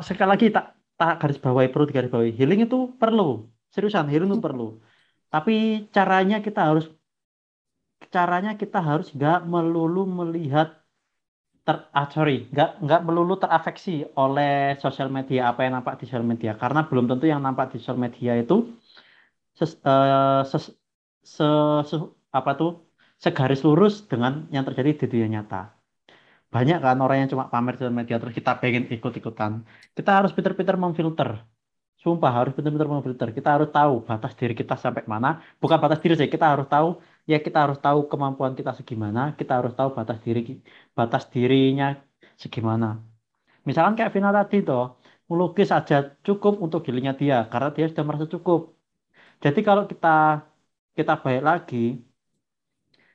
sekali 0.06 0.28
lagi 0.30 0.47
tak 0.54 0.64
tak 0.95 1.12
garis 1.21 1.38
bawahi 1.42 1.68
perlu 1.75 1.85
garis 1.90 2.11
bawahi 2.14 2.33
healing 2.38 2.61
itu 2.66 2.95
perlu 2.95 3.50
seriusan 3.75 4.06
healing 4.06 4.30
itu 4.30 4.38
perlu 4.38 4.78
tapi 5.35 5.54
caranya 5.90 6.38
kita 6.47 6.61
harus 6.62 6.87
caranya 8.14 8.54
kita 8.54 8.78
harus 8.78 9.11
nggak 9.11 9.42
melulu 9.50 10.06
melihat 10.06 10.78
ter 11.67 11.77
ah, 11.99 12.07
sorry 12.15 12.47
nggak 12.53 12.69
nggak 12.85 13.01
melulu 13.07 13.35
terafeksi 13.43 13.91
oleh 14.23 14.79
sosial 14.85 15.09
media 15.17 15.41
apa 15.51 15.61
yang 15.65 15.73
nampak 15.77 15.95
di 15.99 16.05
sosial 16.07 16.27
media 16.33 16.53
karena 16.63 16.81
belum 16.89 17.05
tentu 17.11 17.25
yang 17.33 17.43
nampak 17.47 17.75
di 17.75 17.77
sosial 17.83 17.99
media 18.05 18.33
itu 18.43 18.55
ses, 19.59 19.71
uh, 19.83 20.41
ses, 20.51 20.65
se, 21.35 21.47
se 21.91 21.97
apa 22.39 22.51
tuh 22.61 22.71
segaris 23.25 23.61
lurus 23.67 23.95
dengan 24.11 24.33
yang 24.55 24.65
terjadi 24.69 24.91
di 25.01 25.07
dunia 25.13 25.29
nyata. 25.41 25.73
Banyak 26.55 26.79
kan 26.85 26.97
orang 27.05 27.17
yang 27.25 27.31
cuma 27.33 27.45
pamer 27.53 27.75
di 27.81 27.85
media 27.91 28.17
terus 28.21 28.35
kita 28.39 28.53
pengen 28.63 28.85
ikut-ikutan. 28.95 29.53
Kita 29.97 30.11
harus 30.19 30.31
pinter-pinter 30.37 30.77
memfilter. 30.79 31.31
Sumpah 32.03 32.33
harus 32.39 32.53
pinter-pinter 32.57 32.89
memfilter. 32.89 33.29
Kita 33.35 33.49
harus 33.57 33.69
tahu 33.75 34.05
batas 34.09 34.33
diri 34.39 34.55
kita 34.55 34.75
sampai 34.79 35.05
mana. 35.13 35.43
Bukan 35.61 35.79
batas 35.83 35.99
diri 36.03 36.15
sih, 36.21 36.29
kita 36.31 36.47
harus 36.55 36.67
tahu 36.71 36.89
ya 37.30 37.37
kita 37.47 37.59
harus 37.64 37.78
tahu 37.85 38.00
kemampuan 38.11 38.52
kita 38.59 38.71
segimana. 38.78 39.21
Kita 39.38 39.52
harus 39.59 39.73
tahu 39.78 39.88
batas 39.99 40.18
diri 40.26 40.40
batas 40.99 41.23
dirinya 41.35 41.87
segimana. 42.42 42.87
Misalkan 43.68 43.95
kayak 43.99 44.12
Vina 44.14 44.30
tadi 44.38 44.56
toh, 44.68 44.85
melukis 45.30 45.68
aja 45.78 45.95
cukup 46.26 46.54
untuk 46.64 46.80
gilinya 46.87 47.12
dia 47.21 47.37
karena 47.52 47.68
dia 47.76 47.87
sudah 47.90 48.04
merasa 48.09 48.26
cukup. 48.35 48.61
Jadi 49.45 49.61
kalau 49.68 49.83
kita 49.90 50.09
kita 50.99 51.12
baik 51.25 51.42
lagi, 51.49 51.76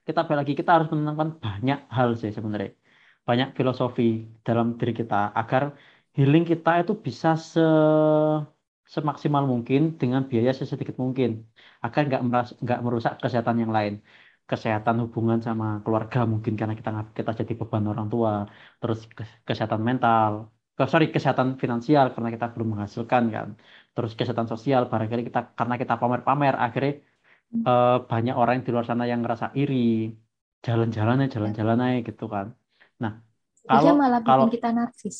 kita 0.07 0.19
baik 0.27 0.37
lagi 0.41 0.53
kita 0.59 0.71
harus 0.75 0.87
menenangkan 0.91 1.29
banyak 1.45 1.79
hal 1.95 2.09
sih 2.21 2.31
sebenarnya 2.37 2.69
banyak 3.27 3.47
filosofi 3.57 4.03
dalam 4.47 4.67
diri 4.79 4.93
kita 5.01 5.15
agar 5.39 5.63
healing 6.15 6.43
kita 6.51 6.69
itu 6.81 6.93
bisa 7.05 7.29
se 7.51 7.61
semaksimal 8.95 9.43
mungkin 9.51 9.81
dengan 10.01 10.21
biaya 10.31 10.51
sesedikit 10.59 10.95
mungkin 11.03 11.29
agar 11.85 12.01
nggak 12.09 12.21
nggak 12.63 12.79
merusak 12.85 13.13
kesehatan 13.23 13.57
yang 13.63 13.71
lain. 13.77 13.93
Kesehatan 14.51 14.95
hubungan 15.03 15.39
sama 15.47 15.65
keluarga 15.83 16.19
mungkin 16.31 16.53
karena 16.59 16.73
kita 16.79 16.89
kita 17.17 17.31
jadi 17.39 17.53
beban 17.59 17.85
orang 17.91 18.07
tua 18.13 18.33
terus 18.81 18.99
kesehatan 19.47 19.81
mental 19.89 20.31
oh, 20.81 20.89
sorry 20.89 21.05
kesehatan 21.15 21.47
finansial 21.61 22.05
karena 22.13 22.29
kita 22.35 22.45
belum 22.53 22.67
menghasilkan 22.75 23.23
kan. 23.35 23.47
Terus 23.95 24.11
kesehatan 24.17 24.47
sosial 24.53 24.81
barangkali 24.91 25.23
kita 25.29 25.39
karena 25.59 25.75
kita 25.81 25.93
pamer-pamer 26.01 26.55
akhirnya 26.57 26.93
uh, 27.69 27.97
banyak 28.11 28.35
orang 28.41 28.65
di 28.65 28.69
luar 28.73 28.85
sana 28.89 29.05
yang 29.05 29.21
ngerasa 29.23 29.53
iri. 29.61 30.11
Jalan-jalan 30.65 31.25
aja 31.25 31.39
jalan-jalan 31.39 31.77
aja 31.85 31.97
gitu 32.05 32.25
kan. 32.29 32.47
Nah, 33.01 33.13
kalau 33.65 33.93
malah 33.97 34.21
bikin 34.21 34.29
kalau 34.29 34.45
kita 34.49 34.69
narsis. 34.73 35.17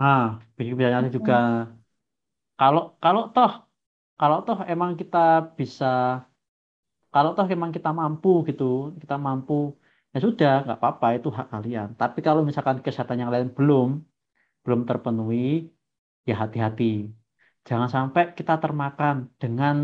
ah, 0.00 0.40
bikin 0.56 0.76
narsis 0.76 1.12
juga. 1.12 1.40
Kalau 2.58 2.82
kalau 3.02 3.22
toh 3.34 3.50
kalau 4.20 4.38
toh 4.46 4.58
emang 4.72 4.90
kita 5.00 5.18
bisa 5.58 5.84
kalau 7.12 7.30
toh 7.36 7.46
emang 7.54 7.70
kita 7.76 7.88
mampu 8.00 8.28
gitu, 8.48 8.64
kita 9.02 9.14
mampu 9.26 9.52
ya 10.12 10.18
sudah 10.26 10.50
nggak 10.64 10.78
apa-apa 10.80 11.06
itu 11.16 11.28
hak 11.38 11.46
kalian. 11.52 11.88
Tapi 12.00 12.18
kalau 12.26 12.40
misalkan 12.48 12.78
kesehatan 12.86 13.18
yang 13.22 13.30
lain 13.34 13.48
belum 13.56 13.88
belum 14.64 14.80
terpenuhi, 14.88 15.38
ya 16.28 16.34
hati-hati. 16.42 16.84
Jangan 17.68 17.90
sampai 17.96 18.22
kita 18.38 18.52
termakan 18.62 19.16
dengan 19.42 19.76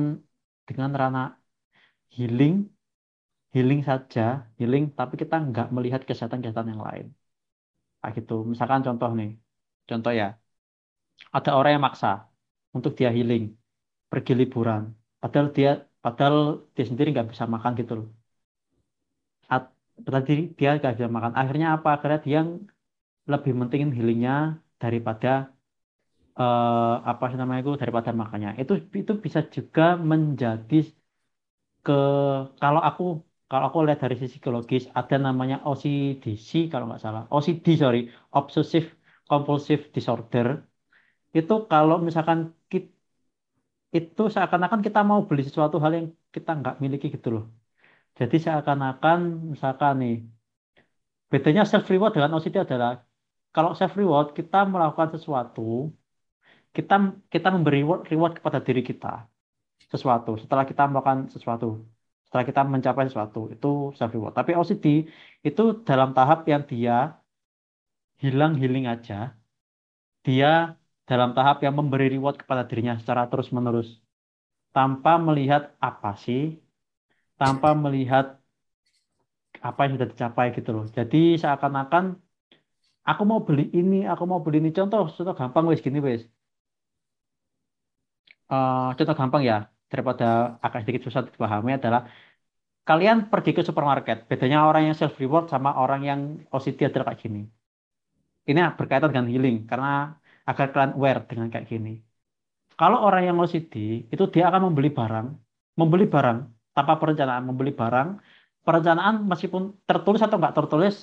dengan 0.68 0.90
ranah 1.00 1.26
healing 2.16 2.54
healing 3.54 3.80
saja, 3.90 4.22
healing, 4.58 4.84
tapi 4.98 5.14
kita 5.22 5.34
nggak 5.48 5.66
melihat 5.76 6.00
kesehatan-kesehatan 6.08 6.68
yang 6.72 6.82
lain. 6.88 7.06
Nah, 8.00 8.10
gitu. 8.16 8.32
Misalkan 8.52 8.80
contoh 8.86 9.10
nih, 9.18 9.30
contoh 9.88 10.12
ya, 10.20 10.26
ada 11.36 11.50
orang 11.58 11.70
yang 11.76 11.84
maksa 11.88 12.08
untuk 12.76 12.92
dia 12.98 13.10
healing, 13.16 13.44
pergi 14.10 14.32
liburan, 14.40 14.82
padahal 15.22 15.48
dia 15.56 15.70
padahal 16.04 16.36
dia 16.74 16.84
sendiri 16.88 17.08
nggak 17.14 17.28
bisa 17.32 17.44
makan 17.54 17.72
gitu 17.80 17.92
loh. 17.98 18.08
Tadi 20.06 20.32
dia 20.58 20.68
nggak 20.78 20.92
bisa 20.96 21.08
makan. 21.16 21.32
Akhirnya 21.40 21.66
apa? 21.76 21.88
Akhirnya 21.96 22.20
dia 22.26 22.40
lebih 23.32 23.52
mentingin 23.60 23.90
healingnya 23.96 24.32
daripada 24.82 25.28
uh, 26.42 26.94
apa 27.10 27.22
sih 27.30 27.38
namanya 27.40 27.60
itu 27.64 27.72
daripada 27.82 28.10
makannya. 28.20 28.50
Itu 28.62 28.72
itu 29.00 29.12
bisa 29.24 29.40
juga 29.56 29.82
menjadi 30.10 30.76
ke 31.84 31.92
kalau 32.62 32.80
aku 32.88 33.02
kalau 33.50 33.64
aku 33.68 33.78
lihat 33.86 34.00
dari 34.04 34.14
sisi 34.20 34.38
psikologis 34.38 34.82
ada 35.00 35.16
namanya 35.26 35.56
OCDC 35.70 36.48
kalau 36.72 36.84
nggak 36.88 37.02
salah 37.04 37.22
OCD 37.36 37.66
sorry 37.82 38.00
obsessive 38.38 38.86
compulsive 39.30 39.82
disorder 39.94 40.46
itu 41.38 41.52
kalau 41.70 41.96
misalkan 42.06 42.38
kita, 42.72 42.90
itu 43.98 44.22
seakan-akan 44.34 44.80
kita 44.86 45.00
mau 45.10 45.20
beli 45.28 45.42
sesuatu 45.48 45.76
hal 45.82 45.92
yang 45.98 46.06
kita 46.34 46.50
nggak 46.60 46.74
miliki 46.82 47.06
gitu 47.16 47.28
loh. 47.34 47.44
Jadi 48.18 48.36
seakan-akan 48.44 49.18
misalkan 49.52 49.94
nih 50.02 50.14
bedanya 51.32 51.62
self 51.70 51.84
reward 51.92 52.12
dengan 52.14 52.30
OCD 52.36 52.56
adalah 52.66 52.92
kalau 53.54 53.70
self 53.78 53.92
reward 54.00 54.26
kita 54.38 54.58
melakukan 54.72 55.08
sesuatu 55.14 55.62
kita 56.76 56.94
kita 57.34 57.48
memberi 57.54 57.76
reward, 57.82 58.00
reward 58.12 58.32
kepada 58.38 58.58
diri 58.66 58.80
kita 58.90 59.08
sesuatu 59.92 60.30
setelah 60.42 60.64
kita 60.70 60.82
melakukan 60.90 61.18
sesuatu 61.34 61.66
setelah 62.26 62.44
kita 62.48 62.60
mencapai 62.74 63.04
sesuatu 63.10 63.40
itu 63.54 63.68
self 63.98 64.10
reward 64.16 64.34
tapi 64.38 64.50
OCD 64.60 64.86
itu 65.48 65.62
dalam 65.88 66.08
tahap 66.16 66.38
yang 66.52 66.62
dia 66.70 66.92
hilang 68.22 68.52
healing 68.60 68.86
aja 68.94 69.14
dia 70.26 70.48
dalam 71.08 71.30
tahap 71.36 71.56
yang 71.64 71.74
memberi 71.78 72.06
reward 72.14 72.36
kepada 72.42 72.62
dirinya 72.68 72.94
secara 73.00 73.26
terus 73.30 73.48
menerus 73.50 73.88
tanpa 74.76 75.18
melihat 75.18 75.74
apa 75.82 76.16
sih 76.24 76.62
tanpa 77.36 77.74
melihat 77.74 78.38
apa 79.60 79.78
yang 79.86 79.92
sudah 79.98 80.08
dicapai 80.12 80.46
gitu 80.56 80.70
loh 80.76 80.86
jadi 80.88 81.36
seakan-akan 81.42 82.04
aku 83.10 83.22
mau 83.26 83.40
beli 83.46 83.68
ini 83.74 84.06
aku 84.06 84.24
mau 84.30 84.40
beli 84.44 84.62
ini 84.62 84.70
contoh 84.70 85.10
contoh 85.10 85.34
gampang 85.34 85.64
wes 85.68 85.82
gini 85.82 85.98
wes 85.98 86.22
uh, 88.52 88.94
contoh 88.96 89.14
gampang 89.16 89.42
ya 89.42 89.56
daripada 89.92 90.56
agak 90.64 90.88
sedikit 90.88 91.02
susah 91.06 91.28
dipahami 91.28 91.76
adalah 91.76 92.08
kalian 92.88 93.30
pergi 93.30 93.52
ke 93.56 93.62
supermarket. 93.62 94.26
Bedanya 94.26 94.66
orang 94.66 94.90
yang 94.90 94.96
self 94.98 95.14
reward 95.22 95.46
sama 95.52 95.76
orang 95.76 96.00
yang 96.02 96.20
OCD 96.50 96.90
adalah 96.90 97.12
kayak 97.14 97.20
gini. 97.28 97.42
Ini 98.42 98.74
berkaitan 98.74 99.12
dengan 99.14 99.28
healing 99.30 99.70
karena 99.70 100.18
agar 100.48 100.66
kalian 100.74 100.92
aware 100.98 101.20
dengan 101.30 101.48
kayak 101.52 101.66
gini. 101.70 102.02
Kalau 102.78 102.98
orang 103.06 103.22
yang 103.28 103.36
OCD 103.38 103.74
itu 104.10 104.24
dia 104.32 104.48
akan 104.50 104.72
membeli 104.72 104.90
barang, 104.90 105.26
membeli 105.78 106.06
barang 106.08 106.38
tanpa 106.74 106.94
perencanaan, 107.00 107.42
membeli 107.46 107.72
barang, 107.72 108.08
perencanaan 108.66 109.14
meskipun 109.28 109.62
tertulis 109.86 110.22
atau 110.24 110.36
nggak 110.40 110.54
tertulis, 110.56 110.94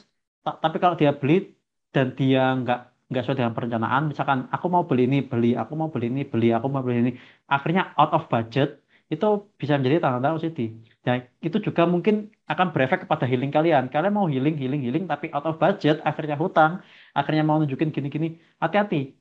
tapi 0.43 0.77
kalau 0.81 0.95
dia 0.99 1.11
beli 1.13 1.55
dan 1.93 2.15
dia 2.17 2.55
nggak 2.57 2.79
nggak 3.09 3.21
sesuai 3.25 3.39
dengan 3.41 3.53
perencanaan, 3.57 4.01
misalkan 4.13 4.39
aku 4.53 4.65
mau 4.69 4.85
beli 4.85 5.09
ini, 5.09 5.25
beli, 5.25 5.57
aku 5.57 5.73
mau 5.73 5.89
beli 5.89 6.13
ini, 6.13 6.21
beli, 6.29 6.53
aku 6.53 6.69
mau 6.69 6.85
beli 6.85 7.09
ini, 7.09 7.11
akhirnya 7.49 7.89
out 7.97 8.13
of 8.13 8.29
budget, 8.29 8.85
itu 9.09 9.49
bisa 9.57 9.73
menjadi 9.81 10.05
tanda-tanda 10.05 10.37
OCD. 10.37 10.59
Dan 11.01 11.25
itu 11.41 11.57
juga 11.57 11.89
mungkin 11.89 12.29
akan 12.45 12.69
berefek 12.69 13.09
kepada 13.09 13.25
healing 13.25 13.49
kalian. 13.49 13.89
Kalian 13.89 14.13
mau 14.13 14.29
healing, 14.29 14.53
healing, 14.61 14.81
healing, 14.85 15.09
tapi 15.09 15.33
out 15.33 15.45
of 15.49 15.57
budget, 15.57 15.97
akhirnya 16.05 16.37
hutang, 16.37 16.85
akhirnya 17.17 17.41
mau 17.41 17.57
nunjukin 17.57 17.89
gini-gini, 17.89 18.37
hati-hati. 18.61 19.17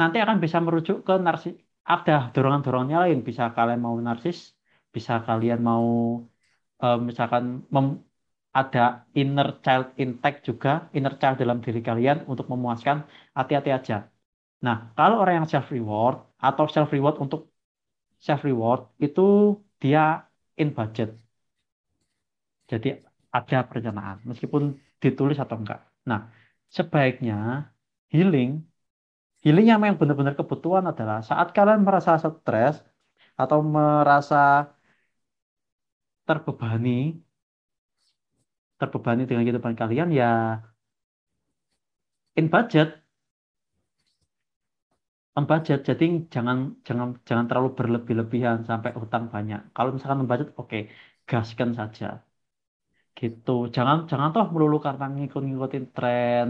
Nanti 0.00 0.16
akan 0.24 0.36
bisa 0.44 0.58
merujuk 0.64 0.96
ke 1.06 1.14
narsis. 1.26 1.54
Ada 1.94 2.12
dorongan-dorongannya 2.34 2.98
lain. 3.04 3.18
Bisa 3.28 3.42
kalian 3.56 3.80
mau 3.86 3.96
narsis, 4.08 4.38
bisa 4.94 5.12
kalian 5.26 5.60
mau 5.68 5.86
uh, 6.84 6.98
misalkan 7.08 7.44
mem 7.74 7.86
ada 8.60 8.80
inner 9.20 9.48
child 9.64 9.86
intact 10.02 10.38
juga, 10.48 10.70
inner 10.96 11.14
child 11.20 11.36
dalam 11.42 11.58
diri 11.64 11.80
kalian 11.88 12.18
untuk 12.32 12.46
memuaskan, 12.52 12.96
hati-hati 13.38 13.70
aja. 13.78 13.96
Nah, 14.66 14.76
kalau 14.96 15.16
orang 15.22 15.34
yang 15.44 15.48
self 15.52 15.66
reward 15.76 16.16
atau 16.48 16.64
self 16.74 16.90
reward 16.96 17.16
untuk 17.24 17.40
self 18.26 18.42
reward 18.48 18.80
itu 19.06 19.22
dia 19.82 20.26
in 20.58 20.68
budget. 20.78 21.14
Jadi 22.70 22.88
ada 23.38 23.58
perencanaan 23.68 24.16
meskipun 24.28 24.62
ditulis 25.02 25.38
atau 25.44 25.56
enggak. 25.60 25.80
Nah, 26.10 26.20
sebaiknya 26.76 27.36
healing 28.12 28.50
healing 29.44 29.66
yang 29.70 29.80
benar-benar 30.00 30.34
kebutuhan 30.40 30.84
adalah 30.92 31.18
saat 31.28 31.48
kalian 31.56 31.80
merasa 31.86 32.12
stres 32.22 32.76
atau 33.42 33.58
merasa 33.76 34.36
terbebani 36.28 36.90
terbebani 38.80 39.22
dengan 39.28 39.42
kehidupan 39.46 39.74
kalian 39.80 40.08
ya 40.20 40.26
in 42.38 42.46
budget. 42.54 42.88
Budget 45.50 45.80
jadi 45.88 46.04
jangan 46.34 46.58
jangan 46.86 47.08
jangan 47.28 47.44
terlalu 47.48 47.70
berlebih-lebihan 47.78 48.58
sampai 48.70 48.90
hutang 49.00 49.24
banyak. 49.34 49.60
Kalau 49.74 49.90
misalkan 49.94 50.26
budget 50.30 50.48
oke 50.60 50.66
okay, 50.66 50.80
gaskan 51.30 51.70
saja. 51.78 52.06
Gitu. 53.18 53.50
Jangan 53.74 53.96
jangan 54.10 54.28
toh 54.34 54.46
melulu 54.54 54.76
karena 54.86 55.04
ngikut-ngikutin 55.14 55.84
tren 55.94 56.46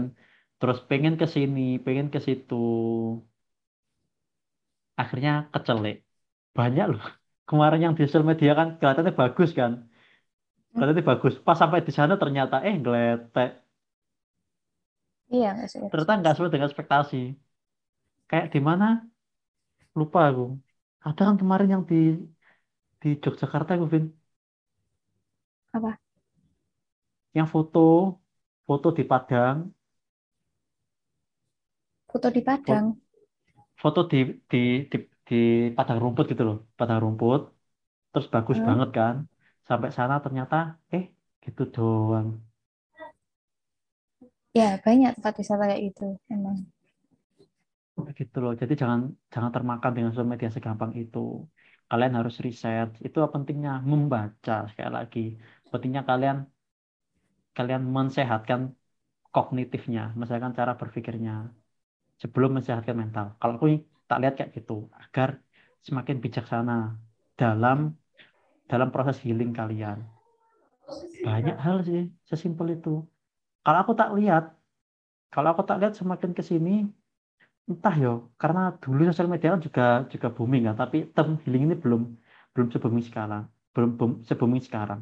terus 0.59 0.77
pengen 0.89 1.13
ke 1.21 1.25
sini 1.35 1.61
pengen 1.85 2.07
ke 2.13 2.19
situ. 2.27 2.55
Akhirnya 5.01 5.31
kecelek 5.53 5.95
banyak 6.57 6.85
loh. 6.93 7.03
Kemarin 7.49 7.79
yang 7.85 7.93
di 7.97 8.01
sosial 8.05 8.25
media 8.31 8.51
kan 8.59 8.67
kelihatannya 8.77 9.13
bagus 9.21 9.49
kan? 9.59 9.71
Kelihatannya 10.73 11.05
bagus. 11.11 11.33
Pas 11.45 11.57
sampai 11.61 11.79
di 11.87 11.91
sana 11.99 12.13
ternyata 12.21 12.55
eh 12.67 12.75
ngeletek 12.81 13.49
iya 15.33 15.49
ternyata 15.89 16.13
nggak 16.19 16.33
sesuai 16.33 16.51
dengan 16.53 16.67
ekspektasi. 16.69 17.17
Kayak 18.29 18.47
di 18.53 18.59
mana? 18.67 18.85
Lupa 19.99 20.19
aku. 20.29 20.43
Ada 21.07 21.21
kan 21.27 21.35
kemarin 21.41 21.69
yang 21.73 21.83
di 21.89 21.95
di 23.01 23.09
Yogyakarta 23.23 23.73
Vin 23.91 24.05
Apa? 25.73 25.99
yang 27.37 27.47
foto 27.53 27.79
foto 28.67 28.87
di 28.97 29.03
Padang 29.11 29.57
Foto 32.11 32.27
di 32.35 32.41
Padang. 32.47 32.87
foto 33.81 33.99
di 34.11 34.17
di 34.51 34.57
di, 34.91 34.97
di 35.27 35.35
padang 35.77 35.97
rumput 36.03 36.25
gitu 36.31 36.43
loh 36.49 36.57
padang 36.79 36.99
rumput. 37.03 37.41
Terus 38.11 38.27
bagus 38.35 38.57
Hmm. 38.57 38.63
banget 38.67 38.89
kan. 38.97 39.15
Sampai 39.69 39.89
sana 39.97 40.15
ternyata 40.25 40.55
eh 40.95 41.03
gitu 41.45 41.61
doang. 41.75 42.27
Ya, 44.59 44.67
banyak 44.85 45.11
tempat 45.17 45.33
wisata 45.41 45.63
kayak 45.69 45.81
gitu 45.89 46.05
emang. 46.35 46.57
gitu 48.19 48.35
loh. 48.43 48.51
Jadi 48.61 48.73
jangan 48.81 48.99
jangan 49.33 49.51
termakan 49.55 49.91
dengan 49.95 50.09
sosial 50.11 50.31
media 50.33 50.49
segampang 50.55 50.91
itu. 51.01 51.17
Kalian 51.89 52.13
harus 52.19 52.35
riset. 52.45 52.87
Itu 53.05 53.17
pentingnya? 53.33 53.71
Membaca 53.91 54.53
sekali 54.69 54.91
lagi. 54.97 55.19
Pentingnya 55.71 56.01
kalian 56.09 56.37
kalian 57.57 57.83
mensehatkan 57.97 58.61
kognitifnya 59.35 60.01
mensehatkan 60.19 60.53
cara 60.59 60.73
berpikirnya 60.81 61.33
sebelum 62.21 62.59
mensehatkan 62.59 62.95
mental. 62.95 63.25
Kalau 63.39 63.53
aku 63.57 63.67
tak 64.09 64.19
lihat 64.21 64.33
kayak 64.37 64.51
gitu 64.57 64.91
agar 64.93 65.39
semakin 65.85 66.19
bijaksana 66.23 66.99
dalam 67.39 67.95
dalam 68.69 68.89
proses 68.93 69.17
healing 69.23 69.51
kalian. 69.55 70.03
Banyak 71.25 71.57
hal 71.57 71.81
sih 71.87 72.11
sesimpel 72.29 72.77
itu. 72.77 73.01
Kalau 73.63 73.79
aku 73.83 73.93
tak 73.95 74.13
lihat 74.17 74.43
kalau 75.33 75.53
aku 75.53 75.63
tak 75.65 75.79
lihat 75.81 75.93
semakin 75.95 76.31
ke 76.37 76.41
sini 76.41 76.89
entah 77.69 77.93
yo 77.93 78.33
karena 78.41 78.73
dulu 78.81 79.05
sosial 79.13 79.29
media 79.29 79.53
kan 79.53 79.61
juga 79.61 79.85
juga 80.09 80.27
booming 80.33 80.73
kan 80.73 80.75
tapi 80.83 81.05
term 81.13 81.37
healing 81.45 81.69
ini 81.69 81.75
belum 81.77 82.01
belum 82.57 82.67
se-booming 82.73 83.05
sekarang 83.05 83.45
belum 83.73 83.91
boom, 83.97 84.11
se-booming 84.27 84.63
sekarang. 84.65 85.01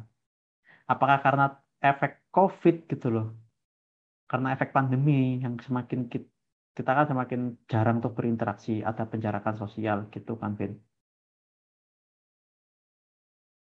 Apakah 0.86 1.18
karena 1.24 1.44
efek 1.80 2.30
covid 2.30 2.86
gitu 2.88 3.08
loh? 3.10 3.26
Karena 4.30 4.54
efek 4.54 4.70
pandemi 4.76 5.40
yang 5.40 5.56
semakin 5.58 6.06
kita, 6.12 6.28
kita 6.78 6.94
kan 6.94 7.06
semakin 7.10 7.40
jarang 7.66 7.98
untuk 7.98 8.14
berinteraksi 8.14 8.86
ada 8.86 9.02
penjarakan 9.02 9.58
sosial 9.58 10.06
gitu 10.14 10.38
kan 10.38 10.54
Vin. 10.54 10.78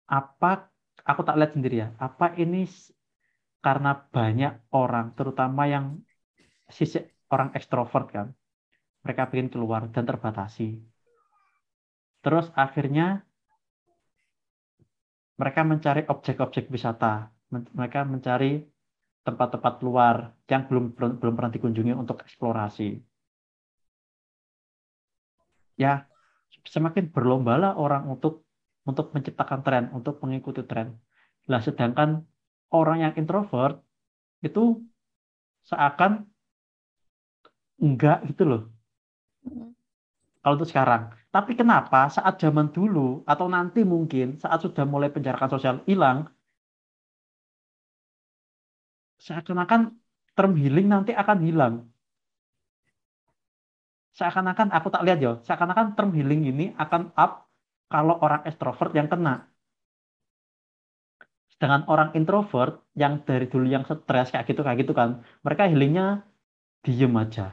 Apa 0.05 0.69
aku 1.01 1.21
tak 1.25 1.41
lihat 1.41 1.51
sendiri 1.57 1.75
ya 1.81 1.88
apa 1.97 2.38
ini 2.38 2.69
karena 3.65 3.97
banyak 3.97 4.53
orang 4.69 5.17
terutama 5.17 5.65
yang 5.65 5.97
sisi 6.69 7.01
orang 7.33 7.50
ekstrovert 7.57 8.07
kan 8.13 8.27
mereka 9.01 9.25
ingin 9.33 9.50
keluar 9.50 9.89
dan 9.89 10.05
terbatasi. 10.05 10.77
Terus 12.21 12.53
akhirnya 12.53 13.25
mereka 15.41 15.62
mencari 15.65 16.05
objek-objek 16.05 16.69
wisata 16.69 17.33
mereka 17.50 18.03
mencari 18.03 18.76
tempat-tempat 19.27 19.84
luar 19.84 20.31
yang 20.48 20.63
belum 20.72 20.96
belum 20.96 21.34
pernah 21.36 21.51
dikunjungi 21.51 21.91
untuk 21.91 22.24
eksplorasi. 22.24 22.96
Ya 25.75 26.07
semakin 26.63 27.12
berlombalah 27.12 27.75
orang 27.75 28.07
untuk 28.07 28.48
untuk 28.88 29.12
menciptakan 29.12 29.60
tren 29.67 29.84
untuk 29.91 30.24
mengikuti 30.24 30.63
tren. 30.63 30.96
Lah 31.51 31.60
sedangkan 31.60 32.24
orang 32.72 33.03
yang 33.03 33.13
introvert 33.19 33.84
itu 34.39 34.79
seakan 35.67 36.24
enggak 37.84 38.24
gitu 38.31 38.48
loh. 38.48 38.62
Kalau 40.39 40.55
untuk 40.55 40.72
sekarang. 40.72 41.12
Tapi 41.27 41.60
kenapa 41.60 42.07
saat 42.07 42.39
zaman 42.39 42.72
dulu 42.72 43.27
atau 43.27 43.51
nanti 43.51 43.84
mungkin 43.84 44.39
saat 44.39 44.63
sudah 44.63 44.88
mulai 44.88 45.12
penjarakan 45.12 45.51
sosial 45.51 45.75
hilang, 45.84 46.31
seakan-akan 49.25 49.82
term 50.36 50.51
healing 50.62 50.88
nanti 50.93 51.12
akan 51.21 51.38
hilang. 51.45 51.73
Seakan-akan 54.17 54.67
aku 54.77 54.88
tak 54.93 55.03
lihat 55.06 55.19
ya, 55.25 55.32
seakan-akan 55.45 55.88
term 55.95 56.10
healing 56.17 56.41
ini 56.51 56.65
akan 56.84 57.01
up 57.23 57.32
kalau 57.93 58.15
orang 58.25 58.41
extrovert 58.49 58.91
yang 58.97 59.08
kena. 59.12 59.34
Sedangkan 61.53 61.84
orang 61.93 62.10
introvert 62.19 62.73
yang 63.01 63.13
dari 63.27 63.45
dulu 63.51 63.65
yang 63.75 63.84
stres 63.89 64.27
kayak 64.32 64.45
gitu 64.49 64.62
kayak 64.65 64.77
gitu 64.84 64.93
kan, 64.99 65.10
mereka 65.45 65.63
healingnya 65.69 66.06
diem 66.86 67.13
aja. 67.23 67.45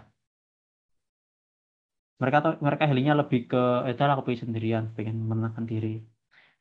Mereka 2.21 2.39
mereka 2.67 2.85
healingnya 2.89 3.15
lebih 3.23 3.41
ke 3.51 3.59
itu 3.91 4.01
lah 4.07 4.13
aku 4.15 4.25
pengen 4.27 4.43
sendirian, 4.45 4.85
pengen 4.97 5.17
menenangkan 5.31 5.65
diri 5.73 5.89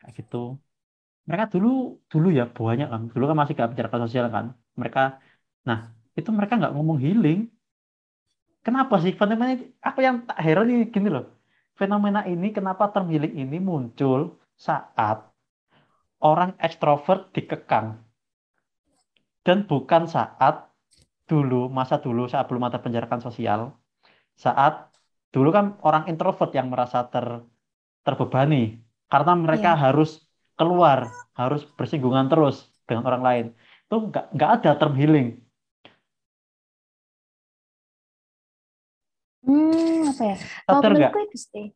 kayak 0.01 0.13
gitu. 0.19 0.37
Mereka 1.27 1.45
dulu 1.53 2.03
dulu 2.11 2.27
ya 2.39 2.45
banyak 2.57 2.87
kan, 2.93 3.01
dulu 3.11 3.23
kan 3.29 3.37
masih 3.39 3.53
gak 3.55 3.69
penjarakan 3.71 4.01
sosial 4.05 4.27
kan. 4.35 4.45
Mereka, 4.79 5.01
nah 5.67 5.79
itu 6.19 6.29
mereka 6.37 6.53
nggak 6.59 6.73
ngomong 6.75 6.97
healing. 7.03 7.39
Kenapa 8.65 8.95
sih 9.03 9.11
fenomena 9.19 9.51
ini- 9.55 9.71
aku 9.87 9.99
yang 10.07 10.23
tak 10.27 10.37
heran 10.45 10.67
ini 10.71 10.85
gini 10.91 11.07
loh. 11.15 11.25
Fenomena 11.79 12.21
ini 12.33 12.47
kenapa 12.57 12.91
term 12.93 13.07
healing 13.11 13.33
ini 13.43 13.57
muncul 13.59 14.39
saat 14.55 15.17
orang 16.23 16.55
ekstrovert 16.61 17.33
dikekang 17.35 17.99
dan 19.43 19.67
bukan 19.67 20.07
saat 20.07 20.71
dulu 21.27 21.67
masa 21.67 21.99
dulu 21.99 22.27
saat 22.31 22.47
belum 22.47 22.63
ada 22.67 22.79
penjarakan 22.79 23.19
sosial 23.19 23.75
saat 24.39 24.87
dulu 25.35 25.49
kan 25.51 25.65
orang 25.83 26.07
introvert 26.07 26.51
yang 26.55 26.71
merasa 26.71 27.03
ter 27.11 27.43
terbebani 28.07 28.79
karena 29.11 29.33
mereka 29.35 29.75
Iya. 29.75 29.81
harus 29.89 30.23
keluar 30.59 31.09
harus 31.33 31.61
bersinggungan 31.77 32.29
terus 32.31 32.69
dengan 32.85 33.03
orang 33.09 33.23
lain 33.23 33.45
itu 33.87 33.95
nggak 34.09 34.25
nggak 34.35 34.51
ada 34.61 34.71
term 34.79 34.93
healing 34.97 35.27
Hmm, 39.43 40.07
apa 40.07 40.23
ya? 40.23 40.35
Kalau 40.63 40.79
menurutku 40.87 41.19
itu 41.19 41.37
sih. 41.51 41.67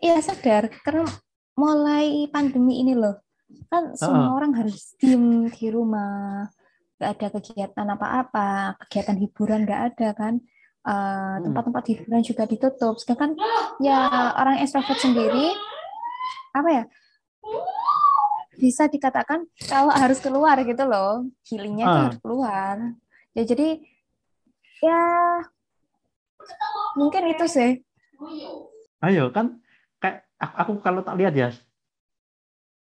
Iya 0.00 0.24
sadar, 0.24 0.72
karena 0.80 1.04
mulai 1.52 2.24
pandemi 2.32 2.80
ini 2.80 2.96
loh, 2.96 3.20
kan 3.68 3.92
semua 3.92 4.32
Heeh. 4.32 4.36
orang 4.40 4.52
harus 4.56 4.96
diem 4.96 5.44
di 5.52 5.68
rumah, 5.68 6.48
nggak 6.96 7.10
ada 7.20 7.26
kegiatan 7.36 7.86
apa-apa, 7.92 8.80
kegiatan 8.80 9.20
hiburan 9.20 9.68
nggak 9.68 9.82
ada 9.92 10.08
kan, 10.16 10.34
Eh, 10.80 10.92
Hmm. 11.36 11.44
tempat-tempat 11.44 11.84
hiburan 11.92 12.24
juga 12.24 12.48
ditutup. 12.48 12.96
Sedangkan 12.96 13.36
ya 13.84 14.32
orang 14.32 14.64
extrovert 14.64 14.96
sendiri, 14.96 15.52
apa 16.56 16.68
ya, 16.72 16.84
bisa 18.60 18.84
dikatakan 18.86 19.48
kalau 19.66 19.88
harus 19.90 20.20
keluar 20.20 20.60
gitu 20.60 20.84
loh, 20.84 21.24
healingnya 21.48 21.86
Ah. 21.88 21.96
harus 22.06 22.20
keluar. 22.20 22.76
Ya 23.32 23.42
jadi 23.48 23.80
ya 24.80 25.00
mungkin 26.96 27.22
itu 27.32 27.46
sih. 27.48 27.70
ayo 29.00 29.32
kan 29.32 29.56
kayak 29.96 30.28
aku, 30.36 30.54
aku 30.60 30.72
kalau 30.84 31.00
tak 31.00 31.16
lihat 31.16 31.32
ya 31.32 31.48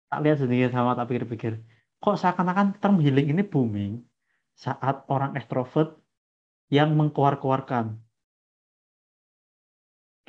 tak 0.05 0.21
lihat 0.21 0.37
sendiri 0.37 0.69
sama 0.69 0.93
tak 0.93 1.09
pikir-pikir 1.09 1.65
kok 1.97 2.17
seakan-akan 2.21 2.77
term 2.77 3.01
healing 3.01 3.33
ini 3.33 3.41
booming 3.41 4.05
saat 4.53 5.01
orang 5.09 5.33
ekstrovert 5.33 5.97
yang 6.69 6.93
mengkeluar-keluarkan 6.93 7.97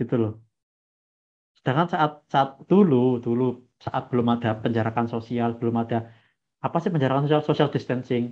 gitu 0.01 0.15
loh 0.17 0.35
sedangkan 1.61 1.89
saat 1.93 2.13
saat 2.33 2.57
dulu 2.65 3.21
dulu 3.21 3.66
saat 3.85 4.03
belum 4.11 4.27
ada 4.35 4.51
penjarakan 4.63 5.07
sosial 5.15 5.51
belum 5.61 5.77
ada 5.85 5.99
apa 6.67 6.77
sih 6.83 6.91
penjarakan 6.95 7.23
sosial? 7.29 7.43
Social 7.49 7.71
distancing. 7.75 8.25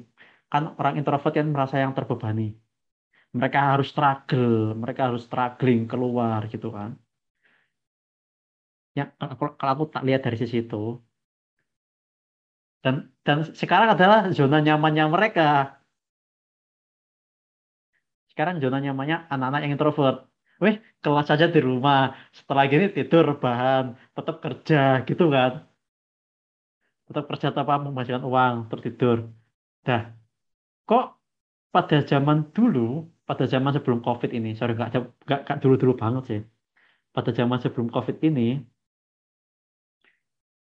Kan 0.52 0.62
orang 0.80 0.94
introvert 1.00 1.34
yang 1.38 1.48
merasa 1.54 1.76
yang 1.82 1.92
terbebani. 1.96 2.42
Mereka 3.38 3.58
harus 3.70 3.86
struggle 3.92 4.78
mereka 4.82 5.00
harus 5.10 5.22
struggling 5.26 5.80
keluar 5.90 6.40
gitu 6.52 6.68
kan. 6.76 6.90
Ya 8.98 9.04
kalau 9.18 9.54
kalau 9.58 9.70
aku 9.74 9.84
tak 9.94 10.02
lihat 10.06 10.20
dari 10.26 10.36
sisi 10.42 10.56
itu. 10.64 10.76
Dan 12.84 12.94
dan 13.26 13.38
sekarang 13.60 13.88
adalah 13.96 14.28
zona 14.36 14.56
nyamannya 14.66 15.04
mereka. 15.08 15.42
Sekarang 18.30 18.54
zona 18.62 18.78
nyamannya 18.84 19.16
anak-anak 19.32 19.60
yang 19.64 19.72
introvert 19.74 20.16
weh 20.62 20.76
kelas 21.02 21.26
saja 21.30 21.46
di 21.54 21.60
rumah. 21.68 22.14
Setelah 22.36 22.64
gini 22.70 22.86
tidur 22.96 23.24
bahan 23.42 23.84
tetap 24.16 24.36
kerja 24.44 24.78
gitu 25.08 25.24
kan. 25.34 25.52
Tetap 27.06 27.24
kerja 27.30 27.46
tanpa 27.56 27.74
menghasilkan 27.84 28.24
uang 28.24 28.54
tertidur 28.70 29.16
dah. 29.86 30.02
Kok 30.88 31.04
pada 31.74 31.96
zaman 32.10 32.38
dulu 32.54 33.08
pada 33.28 33.44
zaman 33.48 33.72
sebelum 33.76 34.00
covid 34.04 34.30
ini 34.36 34.52
sorry 34.58 34.76
nggak 34.76 34.90
nggak 35.24 35.40
nggak 35.44 35.58
dulu-dulu 35.62 35.92
banget 36.02 36.22
sih. 36.30 36.40
Pada 37.14 37.30
zaman 37.38 37.58
sebelum 37.64 37.88
covid 37.94 38.16
ini 38.28 38.62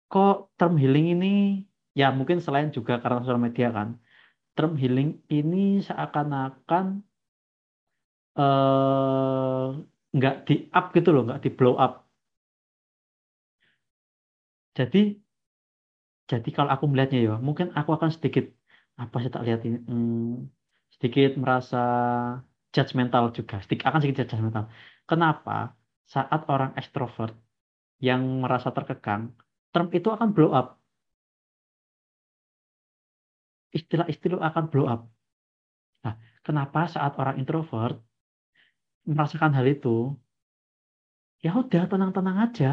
kok 0.08 0.56
term 0.56 0.74
healing 0.80 1.06
ini 1.14 1.28
ya 1.92 2.08
mungkin 2.16 2.40
selain 2.40 2.72
juga 2.72 2.96
karena 3.02 3.20
sosial 3.20 3.40
media 3.46 3.68
kan 3.68 3.88
term 4.56 4.72
healing 4.80 5.20
ini 5.28 5.84
seakan-akan 5.84 7.04
eh, 8.36 9.64
nggak 10.16 10.34
di 10.46 10.54
up 10.76 10.84
gitu 10.96 11.08
loh 11.14 11.22
nggak 11.26 11.40
di 11.44 11.50
blow 11.56 11.74
up 11.84 11.92
jadi 14.78 15.18
jadi 16.30 16.48
kalau 16.56 16.70
aku 16.74 16.84
melihatnya 16.90 17.18
ya, 17.24 17.34
mungkin 17.40 17.66
aku 17.78 17.90
akan 17.96 18.10
sedikit 18.12 18.44
apa 19.00 19.16
sih 19.22 19.30
tak 19.32 19.42
lihat 19.48 19.60
ini, 19.64 19.78
hmm, 19.88 20.44
sedikit 20.94 21.30
merasa 21.42 21.78
judgmental 22.74 23.24
juga, 23.32 23.64
sedikit 23.64 23.88
akan 23.88 24.00
sedikit 24.04 24.28
judgmental. 24.28 24.64
Kenapa? 25.08 25.72
Saat 26.14 26.40
orang 26.52 26.76
ekstrovert 26.80 27.32
yang 28.00 28.20
merasa 28.44 28.68
terkekang, 28.76 29.22
term 29.72 29.88
itu 29.96 30.08
akan 30.12 30.28
blow 30.36 30.52
up. 30.52 30.66
Istilah-istilah 33.72 34.40
akan 34.52 34.64
blow 34.72 34.86
up. 34.88 35.00
Nah, 36.04 36.14
kenapa 36.44 36.80
saat 36.92 37.12
orang 37.20 37.36
introvert 37.40 37.96
merasakan 39.10 39.52
hal 39.56 39.66
itu, 39.74 39.88
ya 41.44 41.50
udah 41.62 41.82
tenang-tenang 41.90 42.36
aja, 42.44 42.68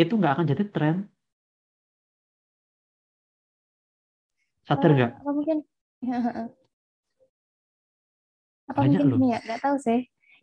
itu 0.00 0.12
nggak 0.18 0.32
akan 0.34 0.46
jadi 0.52 0.64
tren. 0.74 0.96
Sadar 4.68 4.90
nggak? 4.96 5.10
Apa 5.20 5.30
mungkin 5.36 5.58
apa 8.70 8.80
Banyak 8.86 9.00
mungkin 9.02 9.18
ini 9.18 9.28
ya 9.34 9.38
nggak 9.42 9.60
tahu 9.66 9.76
sih. 9.82 10.00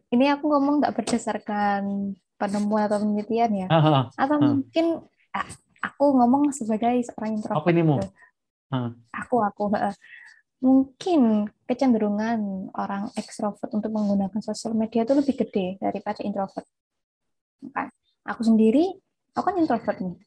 Ini 0.07 0.25
aku 0.35 0.43
ngomong 0.51 0.75
nggak 0.83 0.95
berdasarkan 0.99 1.81
penemuan 2.39 2.87
atau 2.87 2.99
penelitian 3.03 3.51
ya. 3.65 3.67
Ah, 3.71 3.79
ah, 3.79 3.93
ah. 3.95 4.05
Atau 4.19 4.37
Hmm. 4.39 4.47
mungkin 4.61 4.85
ah, 5.35 5.47
aku 5.83 6.05
ngomong 6.17 6.43
sebagai 6.51 6.95
seorang 7.07 7.39
introvert. 7.39 7.63
Opinimu? 7.63 7.95
gitu. 7.99 8.07
Ah. 8.71 8.89
Aku 9.15 9.35
aku. 9.39 9.63
Mungkin 10.57 11.51
kecenderungan 11.69 12.71
orang 12.73 13.13
ekstrovert 13.13 13.69
untuk 13.73 13.93
menggunakan 13.93 14.41
sosial 14.41 14.73
media 14.73 15.05
itu 15.05 15.13
lebih 15.13 15.35
gede 15.37 15.77
daripada 15.77 16.25
introvert. 16.25 16.65
Kan? 17.73 17.93
Aku 18.25 18.41
sendiri, 18.41 18.97
aku 19.37 19.43
kan 19.45 19.55
introvert 19.61 19.97
nih. 20.01 20.17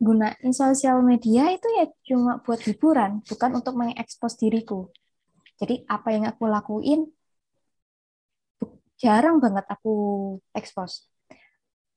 Gunain 0.00 0.52
sosial 0.56 1.04
media 1.04 1.52
itu 1.52 1.68
ya 1.76 1.84
cuma 2.08 2.40
buat 2.40 2.60
hiburan, 2.64 3.20
bukan 3.24 3.50
untuk 3.60 3.76
mengekspos 3.76 4.40
diriku. 4.40 4.88
Jadi 5.60 5.84
apa 5.84 6.08
yang 6.08 6.24
aku 6.24 6.48
lakuin 6.48 7.04
jarang 8.96 9.40
banget 9.40 9.64
aku 9.68 9.92
ekspos. 10.56 11.08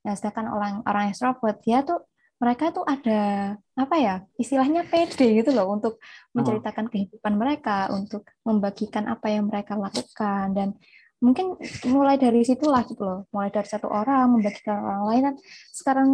Nah, 0.03 0.15
sedangkan 0.19 0.51
orang 0.51 0.73
orang 0.83 1.11
ekstrovert 1.11 1.63
dia 1.63 1.83
tuh 1.83 2.03
mereka 2.43 2.75
tuh 2.75 2.83
ada 2.83 3.55
apa 3.79 3.95
ya 3.95 4.15
istilahnya 4.35 4.83
pede 4.83 5.39
gitu 5.39 5.55
loh 5.55 5.71
untuk 5.71 6.03
menceritakan 6.35 6.91
kehidupan 6.91 7.39
mereka, 7.39 7.87
untuk 7.95 8.27
membagikan 8.43 9.07
apa 9.07 9.31
yang 9.31 9.47
mereka 9.47 9.79
lakukan 9.79 10.51
dan 10.51 10.75
mungkin 11.23 11.55
mulai 11.87 12.19
dari 12.19 12.43
situlah 12.43 12.83
gitu 12.83 12.99
loh, 12.99 13.19
mulai 13.31 13.47
dari 13.47 13.63
satu 13.63 13.87
orang 13.87 14.35
membagikan 14.35 14.83
orang 14.83 15.03
lain 15.07 15.21
kan 15.31 15.35
sekarang 15.71 16.09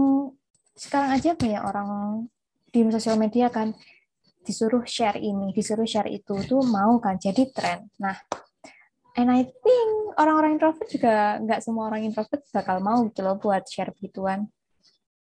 sekarang 0.77 1.09
aja 1.17 1.33
banyak 1.33 1.63
orang 1.65 1.89
di 2.69 2.79
sosial 2.93 3.17
media 3.17 3.49
kan 3.49 3.73
disuruh 4.45 4.85
share 4.85 5.17
ini, 5.17 5.49
disuruh 5.49 5.89
share 5.89 6.13
itu 6.13 6.37
tuh 6.45 6.61
mau 6.61 7.01
kan 7.01 7.17
jadi 7.17 7.49
tren. 7.49 7.89
Nah, 7.97 8.15
and 9.17 9.33
I 9.33 9.49
think 9.49 9.89
orang-orang 10.15 10.61
introvert 10.61 10.87
juga 10.93 11.41
nggak 11.41 11.59
semua 11.65 11.89
orang 11.89 12.05
introvert 12.05 12.45
bakal 12.53 12.77
mau 12.85 13.01
gitu 13.09 13.25
loh 13.25 13.41
buat 13.41 13.65
share 13.65 13.89
begituan. 13.97 14.45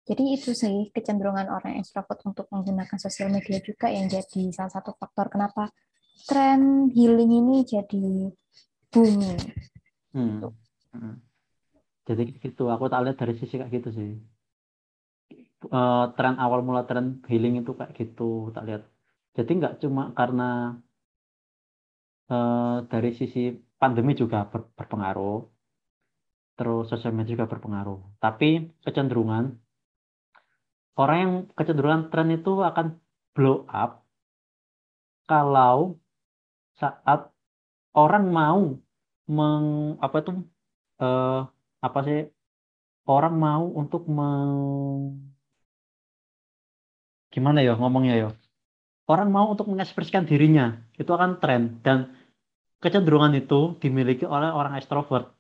Jadi 0.09 0.25
itu 0.33 0.57
sih 0.57 0.89
kecenderungan 0.89 1.53
orang 1.53 1.77
ekstrovert 1.85 2.25
untuk 2.25 2.49
menggunakan 2.49 2.97
sosial 2.97 3.29
media 3.29 3.61
juga 3.61 3.93
yang 3.93 4.09
jadi 4.09 4.49
salah 4.57 4.73
satu 4.73 4.97
faktor 4.97 5.29
kenapa 5.29 5.69
tren 6.25 6.89
healing 6.89 7.29
ini 7.29 7.57
jadi 7.69 8.33
booming. 8.89 9.41
Hmm. 10.17 10.49
Hmm. 10.97 11.21
Jadi 12.09 12.41
gitu, 12.41 12.73
aku 12.73 12.89
tak 12.89 13.05
lihat 13.05 13.21
dari 13.21 13.37
sisi 13.37 13.61
kayak 13.61 13.69
gitu 13.69 13.89
sih. 13.93 14.11
Eh, 15.69 16.05
tren 16.17 16.41
awal 16.41 16.65
mula 16.65 16.89
tren 16.89 17.21
healing 17.29 17.61
itu 17.61 17.77
kayak 17.77 17.93
gitu, 17.93 18.49
tak 18.57 18.65
lihat. 18.65 18.83
Jadi 19.37 19.51
nggak 19.61 19.75
cuma 19.85 20.17
karena 20.17 20.81
eh, 22.33 22.77
dari 22.89 23.11
sisi 23.13 23.53
pandemi 23.77 24.17
juga 24.17 24.49
ber- 24.49 24.73
berpengaruh, 24.73 25.45
terus 26.57 26.89
sosial 26.89 27.13
media 27.13 27.37
juga 27.37 27.47
berpengaruh. 27.53 28.01
Tapi 28.25 28.73
kecenderungan 28.81 29.68
orang 31.01 31.17
yang 31.23 31.33
kecenderungan 31.57 32.03
tren 32.11 32.29
itu 32.35 32.53
akan 32.71 32.87
blow 33.35 33.65
up 33.71 34.03
kalau 35.31 35.97
saat 36.81 37.31
orang 37.95 38.25
mau 38.39 38.61
meng 39.29 39.67
apa 40.05 40.17
itu 40.23 40.31
eh, 41.05 41.41
apa 41.87 41.99
sih 42.07 42.19
orang 43.07 43.35
mau 43.39 43.65
untuk 43.81 44.03
meng 44.11 44.53
gimana 47.35 47.61
ya 47.61 47.77
ngomongnya 47.77 48.15
ya? 48.23 48.29
Orang 49.09 49.33
mau 49.33 49.49
untuk 49.53 49.69
mengekspresikan 49.73 50.29
dirinya 50.29 50.85
itu 51.01 51.09
akan 51.09 51.41
tren. 51.41 51.81
Dan 51.81 52.13
kecenderungan 52.83 53.33
itu 53.41 53.81
dimiliki 53.81 54.25
oleh 54.29 54.51
orang 54.53 54.77
ekstrovert 54.79 55.39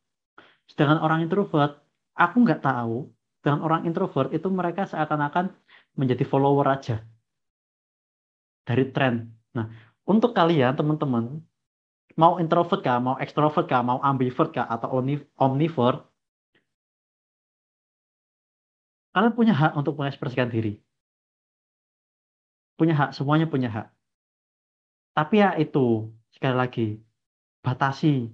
sedangkan 0.69 1.01
orang 1.01 1.25
introvert 1.25 1.81
aku 2.13 2.37
nggak 2.45 2.61
tahu 2.61 3.09
dengan 3.43 3.61
orang 3.67 3.87
introvert 3.89 4.31
itu 4.35 4.49
mereka 4.51 4.85
seakan-akan 4.89 5.55
menjadi 5.99 6.25
follower 6.27 6.67
aja 6.69 7.03
dari 8.69 8.85
tren 8.95 9.35
nah 9.57 9.67
untuk 10.09 10.33
kalian 10.33 10.73
teman-teman 10.77 11.45
mau 12.19 12.43
introvert 12.43 12.83
kah, 12.83 12.99
mau 12.99 13.15
ekstrovert 13.23 13.71
kah, 13.71 13.83
mau 13.87 14.03
ambivert 14.03 14.51
kah, 14.51 14.67
atau 14.67 14.99
omni- 14.99 15.23
omnivore, 15.39 16.03
kalian 19.15 19.35
punya 19.39 19.55
hak 19.55 19.73
untuk 19.79 19.95
mengekspresikan 19.95 20.51
diri. 20.51 20.83
Punya 22.75 22.95
hak, 22.99 23.11
semuanya 23.15 23.47
punya 23.47 23.71
hak. 23.71 23.87
Tapi 25.15 25.35
ya 25.43 25.55
itu, 25.59 26.11
sekali 26.35 26.57
lagi, 26.59 26.87
batasi. 27.63 28.31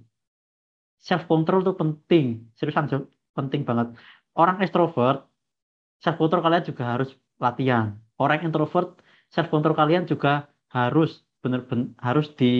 Self 1.01 1.29
control 1.29 1.61
itu 1.61 1.73
penting, 1.77 2.25
seriusan 2.57 2.89
penting 3.37 3.61
banget. 3.65 3.93
Orang 4.41 4.57
ekstrovert, 4.63 5.19
self 6.03 6.17
control 6.21 6.41
kalian 6.45 6.65
juga 6.69 6.83
harus 6.93 7.09
latihan. 7.45 7.87
Orang 8.23 8.39
introvert, 8.47 8.87
self 9.33 9.47
control 9.53 9.75
kalian 9.81 10.05
juga 10.11 10.47
harus 10.75 11.23
benar-benar 11.43 11.87
harus 12.07 12.27
di 12.39 12.51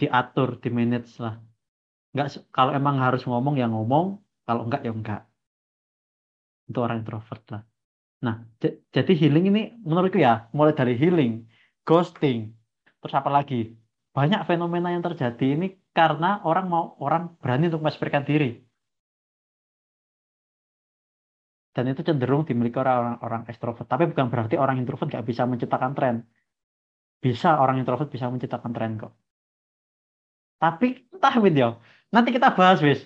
diatur, 0.00 0.48
di 0.62 0.68
manage 0.76 1.12
lah. 1.24 1.34
Enggak 2.12 2.28
se- 2.34 2.46
kalau 2.56 2.72
emang 2.80 2.96
harus 3.04 3.22
ngomong 3.30 3.54
ya 3.62 3.66
ngomong, 3.74 4.06
kalau 4.46 4.62
enggak 4.66 4.82
ya 4.86 4.92
enggak. 4.98 5.20
Itu 6.68 6.78
orang 6.84 6.98
introvert 7.02 7.42
lah. 7.52 7.62
Nah, 8.26 8.36
jadi 8.96 9.12
healing 9.20 9.44
ini 9.52 9.60
menurutku 9.88 10.18
ya, 10.28 10.48
mulai 10.56 10.74
dari 10.80 10.94
healing, 11.02 11.32
ghosting, 11.88 12.38
terus 13.00 13.14
apa 13.20 13.30
lagi? 13.36 13.56
Banyak 14.16 14.40
fenomena 14.50 14.88
yang 14.94 15.04
terjadi 15.08 15.44
ini 15.56 15.66
karena 15.98 16.40
orang 16.48 16.66
mau 16.72 16.84
orang 17.04 17.22
berani 17.42 17.64
untuk 17.70 17.82
mengekspresikan 17.84 18.24
diri. 18.30 18.63
Dan 21.74 21.90
itu 21.90 22.00
cenderung 22.06 22.46
dimiliki 22.46 22.78
orang-orang 22.78 23.42
ekstrovert. 23.50 23.86
Tapi 23.90 24.06
bukan 24.10 24.30
berarti 24.30 24.54
orang 24.54 24.78
introvert 24.78 25.10
nggak 25.10 25.26
bisa 25.26 25.42
menciptakan 25.50 25.92
tren. 25.98 26.16
Bisa 27.18 27.58
orang 27.58 27.76
introvert 27.82 28.08
bisa 28.14 28.30
menciptakan 28.30 28.70
tren 28.70 28.90
kok. 29.02 29.12
Tapi 30.62 30.86
entah 31.10 31.34
Win. 31.42 31.58
Nanti 32.14 32.30
kita 32.30 32.54
bahas 32.54 32.78
wis. 32.78 33.02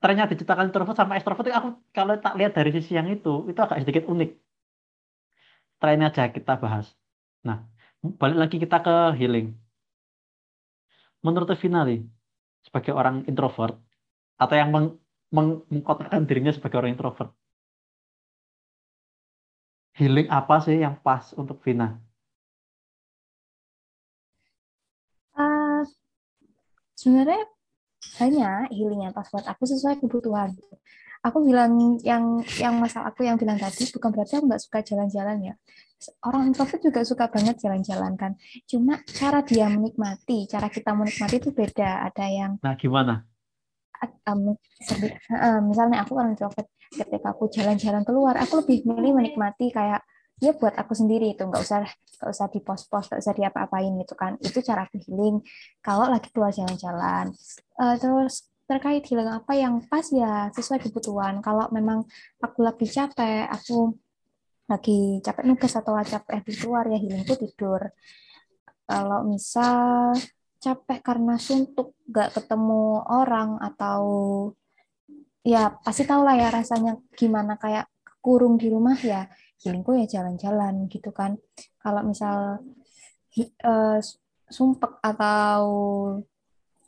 Trennya 0.00 0.28
diciptakan 0.28 0.68
introvert 0.68 0.96
sama 0.96 1.16
ekstrovert 1.16 1.48
aku 1.52 1.68
kalau 1.92 2.16
tak 2.20 2.36
lihat 2.36 2.52
dari 2.56 2.72
sisi 2.72 2.96
yang 2.96 3.08
itu, 3.08 3.48
itu 3.48 3.60
agak 3.60 3.80
sedikit 3.84 4.04
unik. 4.08 4.30
Trennya 5.80 6.08
aja 6.12 6.28
kita 6.28 6.60
bahas. 6.60 6.92
Nah, 7.44 7.64
balik 8.20 8.36
lagi 8.36 8.56
kita 8.60 8.80
ke 8.80 9.16
healing. 9.16 9.56
Menurut 11.20 11.52
Finali, 11.56 12.04
sebagai 12.64 12.92
orang 12.96 13.28
introvert, 13.28 13.76
atau 14.40 14.54
yang 14.56 14.72
meng- 14.72 14.96
mengkotakkan 15.68 16.24
dirinya 16.24 16.52
sebagai 16.52 16.80
orang 16.80 16.96
introvert, 16.96 17.36
healing 19.96 20.28
apa 20.30 20.62
sih 20.62 20.78
yang 20.78 20.98
pas 21.00 21.32
untuk 21.34 21.58
Vina? 21.64 21.98
Ah, 25.34 25.82
sebenarnya 26.94 27.46
banyak 28.16 28.72
healing 28.74 29.08
yang 29.08 29.14
pas 29.14 29.26
buat 29.28 29.46
aku 29.46 29.64
sesuai 29.66 30.00
kebutuhan. 30.02 30.54
Aku 31.20 31.44
bilang 31.44 32.00
yang 32.00 32.40
yang 32.56 32.80
masalah 32.80 33.12
aku 33.12 33.28
yang 33.28 33.36
bilang 33.36 33.60
tadi 33.60 33.84
bukan 33.92 34.08
berarti 34.08 34.40
aku 34.40 34.48
nggak 34.48 34.62
suka 34.64 34.78
jalan-jalan 34.80 35.52
ya. 35.52 35.54
Orang 36.24 36.48
introvert 36.48 36.80
juga 36.80 37.04
suka 37.04 37.28
banget 37.28 37.60
jalan-jalan 37.60 38.16
kan. 38.16 38.32
Cuma 38.64 39.04
cara 39.04 39.44
dia 39.44 39.68
menikmati, 39.68 40.48
cara 40.48 40.72
kita 40.72 40.96
menikmati 40.96 41.36
itu 41.36 41.52
beda. 41.52 42.08
Ada 42.08 42.24
yang 42.24 42.52
Nah, 42.64 42.72
gimana? 42.80 43.28
um, 44.24 44.56
misalnya 45.68 46.00
aku 46.00 46.16
orang 46.16 46.32
introvert, 46.32 46.68
ketika 46.90 47.32
aku 47.32 47.46
jalan-jalan 47.50 48.02
keluar, 48.02 48.34
aku 48.36 48.66
lebih 48.66 48.82
milih 48.86 49.14
menikmati 49.14 49.70
kayak 49.70 50.02
ya 50.40 50.56
buat 50.56 50.72
aku 50.72 50.96
sendiri 50.96 51.36
itu 51.36 51.44
nggak 51.44 51.62
usah 51.62 51.84
nggak 51.84 52.30
usah 52.32 52.46
di 52.48 52.60
pos-pos 52.64 53.12
nggak 53.12 53.20
usah 53.22 53.34
diapa-apain 53.36 53.92
gitu 54.02 54.14
kan. 54.18 54.36
Itu 54.42 54.58
cara 54.64 54.88
aku 54.88 54.98
healing. 55.06 55.44
Kalau 55.84 56.06
lagi 56.10 56.28
keluar 56.32 56.50
jalan-jalan 56.52 57.32
Eh, 57.80 57.96
terus 57.96 58.44
terkait 58.68 59.02
healing 59.08 59.30
apa 59.32 59.52
yang 59.56 59.80
pas 59.88 60.04
ya 60.12 60.52
sesuai 60.52 60.84
kebutuhan. 60.84 61.40
Kalau 61.40 61.66
memang 61.72 62.04
aku 62.44 62.60
lagi 62.60 62.86
capek 62.86 63.48
aku 63.48 63.96
lagi 64.70 65.18
capek 65.24 65.44
nugas 65.48 65.74
atau 65.74 65.98
capek 65.98 66.34
habis 66.38 66.56
keluar 66.60 66.84
ya 66.86 66.98
healing 67.00 67.24
tuh 67.24 67.38
tidur. 67.40 67.82
Kalau 68.84 69.20
misal 69.26 70.14
capek 70.60 71.00
karena 71.00 71.34
suntuk 71.40 71.96
gak 72.12 72.36
ketemu 72.36 73.00
orang 73.08 73.56
atau 73.64 74.02
ya 75.40 75.72
pasti 75.80 76.04
tau 76.04 76.20
lah 76.20 76.36
ya 76.36 76.48
rasanya 76.52 77.00
gimana 77.16 77.56
kayak 77.56 77.88
kurung 78.20 78.60
di 78.60 78.68
rumah 78.68 78.96
ya 79.00 79.24
healingku 79.60 79.96
ya 79.96 80.06
jalan-jalan 80.08 80.88
gitu 80.88 81.12
kan. 81.12 81.36
Kalau 81.80 82.04
misal 82.04 82.60
uh, 83.64 83.98
sumpek 84.50 84.92
atau 85.00 85.62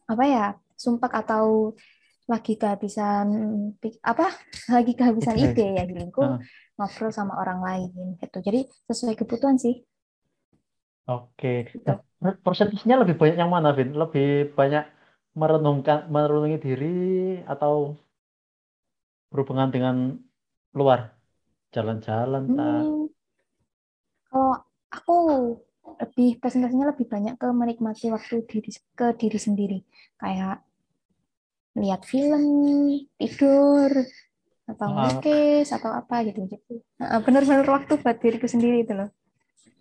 apa 0.09 0.25
ya 0.27 0.47
sumpek 0.77 1.13
atau 1.15 1.73
lagi 2.27 2.55
kehabisan 2.57 3.27
apa 4.05 4.27
lagi 4.77 4.93
kehabisan 4.97 5.37
ide. 5.37 5.77
ya 5.79 5.85
healingku 5.85 6.23
uh. 6.23 6.39
ngobrol 6.77 7.13
sama 7.13 7.37
orang 7.41 7.61
lain 7.61 8.17
gitu. 8.21 8.39
Jadi 8.41 8.69
sesuai 8.89 9.17
kebutuhan 9.17 9.57
sih. 9.61 9.85
Oke. 11.11 11.67
Gitu. 11.69 11.83
nah, 12.23 12.35
persentasenya 12.41 13.03
lebih 13.03 13.19
banyak 13.19 13.37
yang 13.37 13.51
mana 13.51 13.75
Vin? 13.75 13.93
Lebih 13.93 14.55
banyak 14.55 14.87
merenungkan 15.33 16.07
merenungi 16.13 16.59
diri 16.61 17.01
atau 17.49 17.97
berhubungan 19.33 19.69
dengan 19.75 19.97
luar. 20.79 21.01
Jalan-jalan 21.73 22.53
hmm, 22.53 23.09
kalau 24.29 24.53
aku 24.93 25.17
lebih 26.05 26.37
presentasinya 26.41 26.93
lebih 26.93 27.07
banyak 27.09 27.35
ke 27.41 27.49
menikmati 27.49 28.13
waktu 28.13 28.45
diri 28.45 28.71
ke 28.99 29.07
diri 29.17 29.39
sendiri. 29.41 29.79
Kayak 30.21 30.61
lihat 31.81 32.05
film 32.05 32.45
tidur 33.19 33.91
atau 34.71 34.87
melukis 34.95 35.69
atau 35.77 35.91
apa 36.01 36.15
gitu. 36.29 36.41
Gitu 36.53 36.73
benar-benar 37.27 37.67
waktu 37.77 37.93
buat 38.03 38.17
diriku 38.23 38.47
sendiri 38.49 38.77
itu 38.85 38.93
loh. 38.99 39.09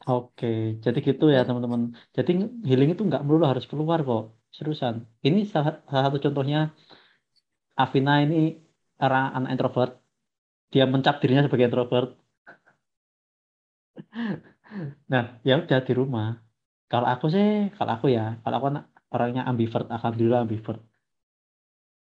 Oke, 0.10 0.46
jadi 0.84 0.98
gitu 1.08 1.24
ya 1.36 1.40
teman-teman. 1.48 1.82
Jadi 2.16 2.32
healing 2.68 2.90
itu 2.94 3.02
nggak 3.10 3.22
melulu 3.26 3.46
harus 3.52 3.66
keluar 3.70 4.00
kok, 4.08 4.22
seriusan. 4.56 4.96
Ini 5.26 5.40
salah, 5.54 5.74
salah 5.90 6.04
satu 6.10 6.18
contohnya 6.26 6.58
Avina 7.84 8.14
ini 8.24 8.40
orang 9.06 9.26
anak 9.38 9.50
introvert 9.54 9.92
dia 10.74 10.86
mencap 10.94 11.16
dirinya 11.22 11.44
sebagai 11.46 11.68
introvert. 11.70 12.10
Nah 15.12 15.24
ya 15.48 15.54
udah 15.62 15.80
di 15.88 15.94
rumah. 16.00 16.28
Kalau 16.92 17.08
aku 17.14 17.26
sih 17.36 17.48
kalau 17.78 17.92
aku 17.96 18.08
ya 18.18 18.22
kalau 18.44 18.56
aku 18.58 18.68
anak 18.72 18.86
orangnya 19.14 19.44
ambivert 19.50 19.88
alhamdulillah 19.96 20.42
ambivert. 20.46 20.80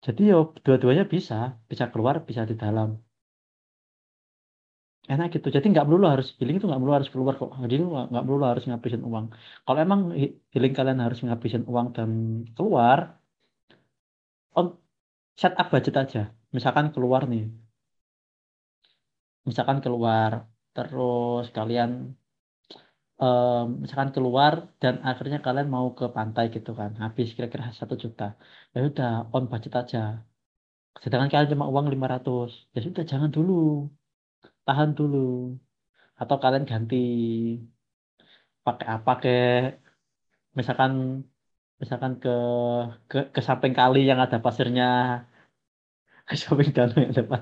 Jadi 0.05 0.21
yo 0.31 0.37
dua-duanya 0.65 1.03
bisa 1.13 1.35
bisa 1.71 1.85
keluar 1.91 2.15
bisa 2.29 2.41
di 2.49 2.55
dalam. 2.63 2.89
Enak 5.13 5.27
gitu. 5.37 5.47
Jadi 5.55 5.65
nggak 5.73 5.85
perlu 5.87 6.05
harus 6.13 6.27
healing 6.39 6.57
itu 6.57 6.65
nggak 6.69 6.81
perlu 6.81 6.93
harus 6.97 7.09
keluar 7.13 7.33
kok. 7.39 7.49
Jadi 7.73 7.83
nggak 8.13 8.25
perlu 8.27 8.45
harus 8.51 8.63
ngabisin 8.69 9.03
uang. 9.09 9.25
Kalau 9.65 9.79
emang 9.85 9.99
healing 10.53 10.73
kalian 10.77 10.99
harus 11.05 11.19
ngabisin 11.25 11.63
uang 11.71 11.87
dan 11.95 12.09
keluar 12.55 12.99
on 14.57 14.65
set 15.41 15.53
up 15.61 15.67
budget 15.73 15.95
aja 16.03 16.21
misalkan 16.55 16.87
keluar 16.93 17.21
nih. 17.31 17.43
Misalkan 19.47 19.79
keluar 19.85 20.31
terus 20.75 21.45
kalian 21.57 21.91
um, 23.23 23.65
misalkan 23.83 24.11
keluar 24.15 24.53
dan 24.81 24.95
akhirnya 25.09 25.39
kalian 25.45 25.67
mau 25.75 25.87
ke 25.99 26.05
pantai 26.17 26.43
gitu 26.55 26.71
kan 26.79 26.91
habis 27.03 27.27
kira-kira 27.35 27.65
satu 27.79 27.95
juta. 28.03 28.23
Ya 28.73 28.79
udah 28.89 29.09
on 29.35 29.45
budget 29.51 29.73
aja. 29.81 29.99
Sedangkan 31.03 31.29
kalian 31.31 31.51
cuma 31.53 31.65
uang 31.73 31.87
500 31.93 32.49
ya 32.75 32.79
sudah 32.87 33.03
jangan 33.11 33.29
dulu. 33.37 33.53
Tahan 34.67 34.89
dulu. 34.99 35.17
Atau 36.21 36.35
kalian 36.43 36.65
ganti 36.71 36.95
pakai 38.65 38.87
apa 38.95 39.11
ke 39.21 39.29
misalkan 40.57 40.91
misalkan 41.81 42.13
ke 42.23 42.29
ke, 43.09 43.17
ke 43.35 43.41
samping 43.47 43.73
kali 43.79 43.99
yang 44.09 44.19
ada 44.25 44.37
pasirnya 44.45 44.83
shopping 46.41 46.73
danau 46.73 46.97
yang 46.97 47.13
depan 47.13 47.41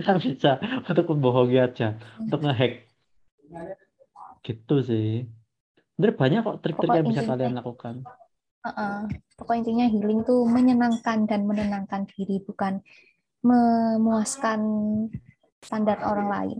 kan 0.00 0.16
bisa 0.16 0.56
untuk 0.88 1.06
membohongi 1.12 1.58
aja 1.60 2.00
untuk 2.16 2.40
ngehack. 2.40 2.88
Gitu 4.40 4.76
sih. 4.80 5.28
Sebenarnya 5.94 6.16
banyak 6.16 6.40
kok 6.40 6.58
trik-trik 6.64 6.90
yang 6.96 7.06
bisa 7.12 7.22
kalian 7.28 7.54
lakukan. 7.60 7.94
Uh 8.62 8.70
-uh. 8.70 8.98
pokok 9.34 9.58
intinya 9.58 9.90
healing 9.90 10.22
tuh 10.22 10.46
menyenangkan 10.46 11.26
dan 11.26 11.50
menenangkan 11.50 12.06
diri 12.14 12.38
bukan 12.46 12.78
memuaskan 13.42 14.60
standar 15.58 15.98
orang 16.06 16.28
lain. 16.30 16.58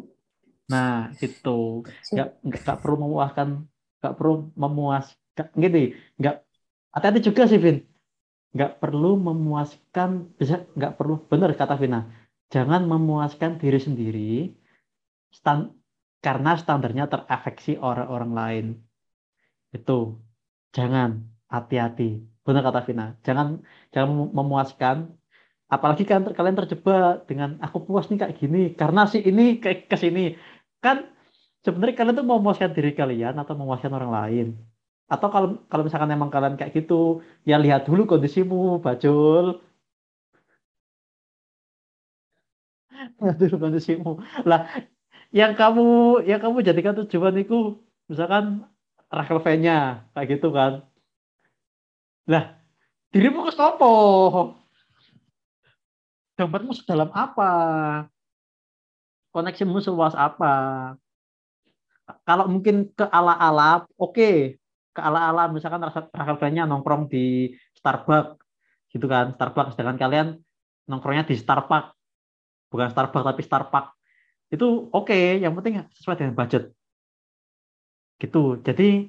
Nah 0.67 1.15
itu 1.23 1.87
nggak 2.11 2.29
nggak 2.43 2.79
perlu 2.83 3.07
memuaskan 3.07 3.71
nggak 4.03 4.15
perlu 4.19 4.51
memuas 4.59 5.15
gini 5.55 5.95
nggak 6.19 6.43
hati-hati 6.91 7.21
juga 7.23 7.47
sih 7.47 7.63
Vin 7.63 7.87
nggak 8.53 8.73
perlu 8.79 9.17
memuaskan 9.17 10.37
bisa 10.37 10.69
nggak 10.77 11.01
perlu. 11.01 11.25
Benar 11.27 11.57
kata 11.57 11.75
Vina. 11.81 12.09
Jangan 12.53 12.85
memuaskan 12.85 13.57
diri 13.57 13.81
sendiri 13.81 14.33
stand, 15.33 15.73
karena 16.21 16.61
standarnya 16.61 17.09
terafeksi 17.09 17.81
orang-orang 17.81 18.33
lain. 18.37 18.67
Itu. 19.73 20.21
Jangan. 20.77 21.25
Hati-hati. 21.49 22.21
Benar 22.45 22.63
kata 22.69 22.81
Vina. 22.85 23.17
Jangan 23.25 23.65
jangan 23.93 24.11
memuaskan. 24.33 24.97
Apalagi 25.73 26.05
kan 26.05 26.29
kalian 26.29 26.57
terjebak 26.61 27.25
dengan 27.25 27.57
aku 27.65 27.89
puas 27.89 28.13
nih 28.13 28.21
kayak 28.21 28.37
gini 28.37 28.63
karena 28.77 29.09
si 29.09 29.25
ini 29.25 29.57
kayak 29.57 29.89
ke 29.89 29.97
sini. 29.97 30.37
Kan 30.85 31.09
sebenarnya 31.65 31.97
kalian 31.97 32.17
tuh 32.21 32.29
memuaskan 32.29 32.77
diri 32.77 32.93
kalian 32.93 33.41
atau 33.41 33.57
memuaskan 33.57 33.93
orang 33.97 34.13
lain 34.13 34.47
atau 35.11 35.29
kalau 35.35 35.49
kalau 35.71 35.83
misalkan 35.87 36.11
emang 36.15 36.31
kalian 36.33 36.55
kayak 36.59 36.73
gitu 36.79 37.21
ya 37.49 37.57
lihat 37.61 37.85
dulu 37.89 38.03
kondisimu 38.11 38.81
bajul. 38.85 39.61
Lihat 43.23 43.37
dulu 43.41 43.57
kondisimu. 43.63 44.11
Lah 44.49 44.61
yang 45.33 45.53
kamu 45.61 45.83
yang 46.29 46.41
kamu 46.45 46.57
jadikan 46.69 46.95
tujuan 47.03 47.35
itu 47.41 47.81
misalkan 48.11 48.45
Rachel 49.13 49.41
nya 49.61 50.07
kayak 50.15 50.29
gitu 50.39 50.49
kan. 50.57 50.73
Lah 52.31 52.45
dirimu 53.13 53.45
ke 53.47 53.53
sopo? 53.53 53.87
Dompetmu 56.39 56.73
sedalam 56.73 57.11
apa? 57.13 57.45
Koneksimu 59.33 59.81
seluas 59.85 60.15
apa? 60.17 60.49
Kalau 62.29 62.45
mungkin 62.53 62.93
ke 62.97 63.05
ala-ala 63.09 63.85
oke. 63.97 64.13
okay 64.13 64.62
ke 64.93 65.01
ala-ala 65.01 65.49
misalkan 65.49 65.81
rasa 65.81 66.09
nya 66.53 66.69
nongkrong 66.69 67.09
di 67.09 67.57
Starbucks 67.77 68.39
gitu 68.93 69.09
kan. 69.09 69.33
Starbucks 69.33 69.73
sedangkan 69.75 69.99
kalian 69.99 70.27
nongkrongnya 70.87 71.25
di 71.25 71.37
Starbucks. 71.37 71.97
Bukan 72.69 72.89
Starbucks 72.93 73.27
tapi 73.27 73.43
Starbucks. 73.43 73.91
Itu 74.53 74.93
oke 74.93 75.09
okay, 75.09 75.41
yang 75.41 75.57
penting 75.57 75.81
sesuai 75.97 76.21
dengan 76.21 76.37
budget. 76.37 76.73
Gitu. 78.21 78.61
Jadi 78.61 79.09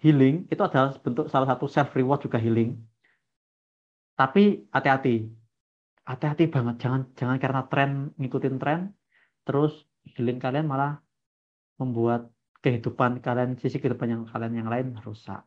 healing 0.00 0.46
itu 0.50 0.62
adalah 0.62 0.94
bentuk 1.02 1.26
salah 1.26 1.50
satu 1.50 1.66
self 1.66 1.90
reward 1.98 2.22
juga 2.22 2.38
healing. 2.38 2.78
Tapi 4.14 4.70
hati-hati. 4.70 5.26
Hati-hati 6.06 6.44
banget. 6.46 6.78
Jangan 6.78 7.00
jangan 7.18 7.36
karena 7.42 7.62
tren 7.66 7.90
ngikutin 8.14 8.56
tren 8.62 8.80
terus 9.42 9.74
healing 10.14 10.38
kalian 10.38 10.70
malah 10.70 11.02
membuat 11.76 12.33
kehidupan 12.64 13.20
kalian 13.20 13.60
sisi 13.60 13.76
kehidupan 13.76 14.08
yang 14.08 14.22
kalian 14.24 14.64
yang 14.64 14.68
lain 14.72 14.96
rusak. 15.04 15.44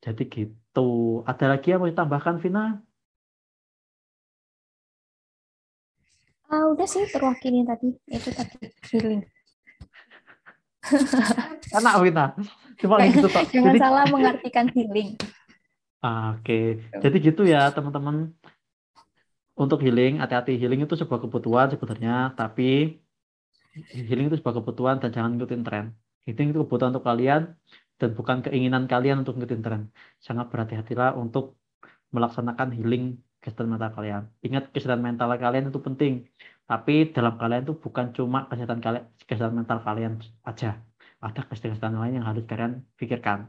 Jadi 0.00 0.24
gitu. 0.32 1.20
Ada 1.28 1.52
lagi 1.52 1.76
yang 1.76 1.84
mau 1.84 1.92
ditambahkan 1.92 2.40
Vina? 2.40 2.80
Uh, 6.48 6.72
udah 6.72 6.88
sih 6.88 7.04
terwakili 7.12 7.60
tadi. 7.68 7.92
Itu 8.08 8.32
tadi 8.32 8.56
healing. 8.88 9.20
Enak 11.76 11.94
Vina. 12.00 12.32
Cuma 12.80 13.04
gitu 13.04 13.28
tak 13.28 13.52
jangan 13.52 13.76
jadi... 13.76 13.80
salah 13.84 14.04
mengartikan 14.08 14.66
healing. 14.72 15.20
Ah, 16.00 16.40
oke. 16.40 16.44
Okay. 16.44 16.64
jadi 17.04 17.16
gitu 17.20 17.44
ya 17.44 17.68
teman-teman. 17.68 18.32
Untuk 19.56 19.84
healing 19.84 20.24
hati-hati. 20.24 20.56
Healing 20.56 20.88
itu 20.88 20.96
sebuah 20.96 21.20
kebutuhan 21.20 21.68
sebenarnya 21.68 22.32
tapi 22.32 23.00
healing 23.92 24.32
itu 24.32 24.40
sebuah 24.40 24.64
kebutuhan 24.64 24.96
dan 25.04 25.12
jangan 25.12 25.36
ikutin 25.36 25.60
tren 25.60 25.86
itu 26.26 26.40
itu 26.42 26.58
kebutuhan 26.66 26.90
untuk 26.94 27.06
kalian 27.06 27.54
dan 27.96 28.10
bukan 28.18 28.42
keinginan 28.44 28.84
kalian 28.92 29.22
untuk 29.22 29.38
ngikutin 29.38 29.62
tren. 29.64 29.82
Sangat 30.20 30.50
berhati-hatilah 30.52 31.14
untuk 31.16 31.56
melaksanakan 32.10 32.68
healing 32.76 33.04
kesehatan 33.40 33.70
mental 33.72 33.90
kalian. 33.94 34.22
Ingat 34.42 34.74
kesehatan 34.74 35.00
mental 35.06 35.30
kalian 35.38 35.70
itu 35.70 35.78
penting. 35.78 36.14
Tapi 36.66 37.14
dalam 37.14 37.38
kalian 37.38 37.62
itu 37.62 37.74
bukan 37.78 38.10
cuma 38.10 38.50
kesehatan 38.50 38.82
kalian, 38.82 39.04
kesehatan 39.22 39.54
mental 39.54 39.78
kalian 39.86 40.12
aja. 40.42 40.82
Ada 41.22 41.46
kesehatan 41.46 41.94
lain 41.96 42.20
yang 42.20 42.26
harus 42.26 42.44
kalian 42.50 42.82
pikirkan. 42.98 43.46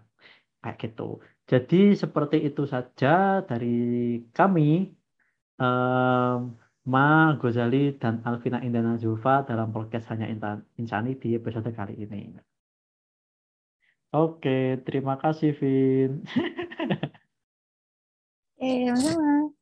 Kayak 0.61 0.77
gitu. 0.85 1.19
Jadi 1.49 1.97
seperti 1.97 2.37
itu 2.45 2.63
saja 2.69 3.41
dari 3.41 3.75
kami. 4.37 4.93
Um, 5.57 6.53
Ma 6.87 7.35
Ghazali 7.35 7.99
dan 7.99 8.23
Alvina 8.23 8.63
Indana 8.63 8.95
Zulfa 8.95 9.43
dalam 9.43 9.75
podcast 9.75 10.07
Hanya 10.07 10.31
Insani 10.79 11.19
di 11.19 11.35
episode 11.35 11.67
kali 11.75 11.99
ini. 11.99 12.46
Oke, 14.17 14.81
terima 14.85 15.13
kasih 15.21 15.49
Vin. 15.59 16.11
Eh, 18.59 18.85
sama-sama. 18.89 19.56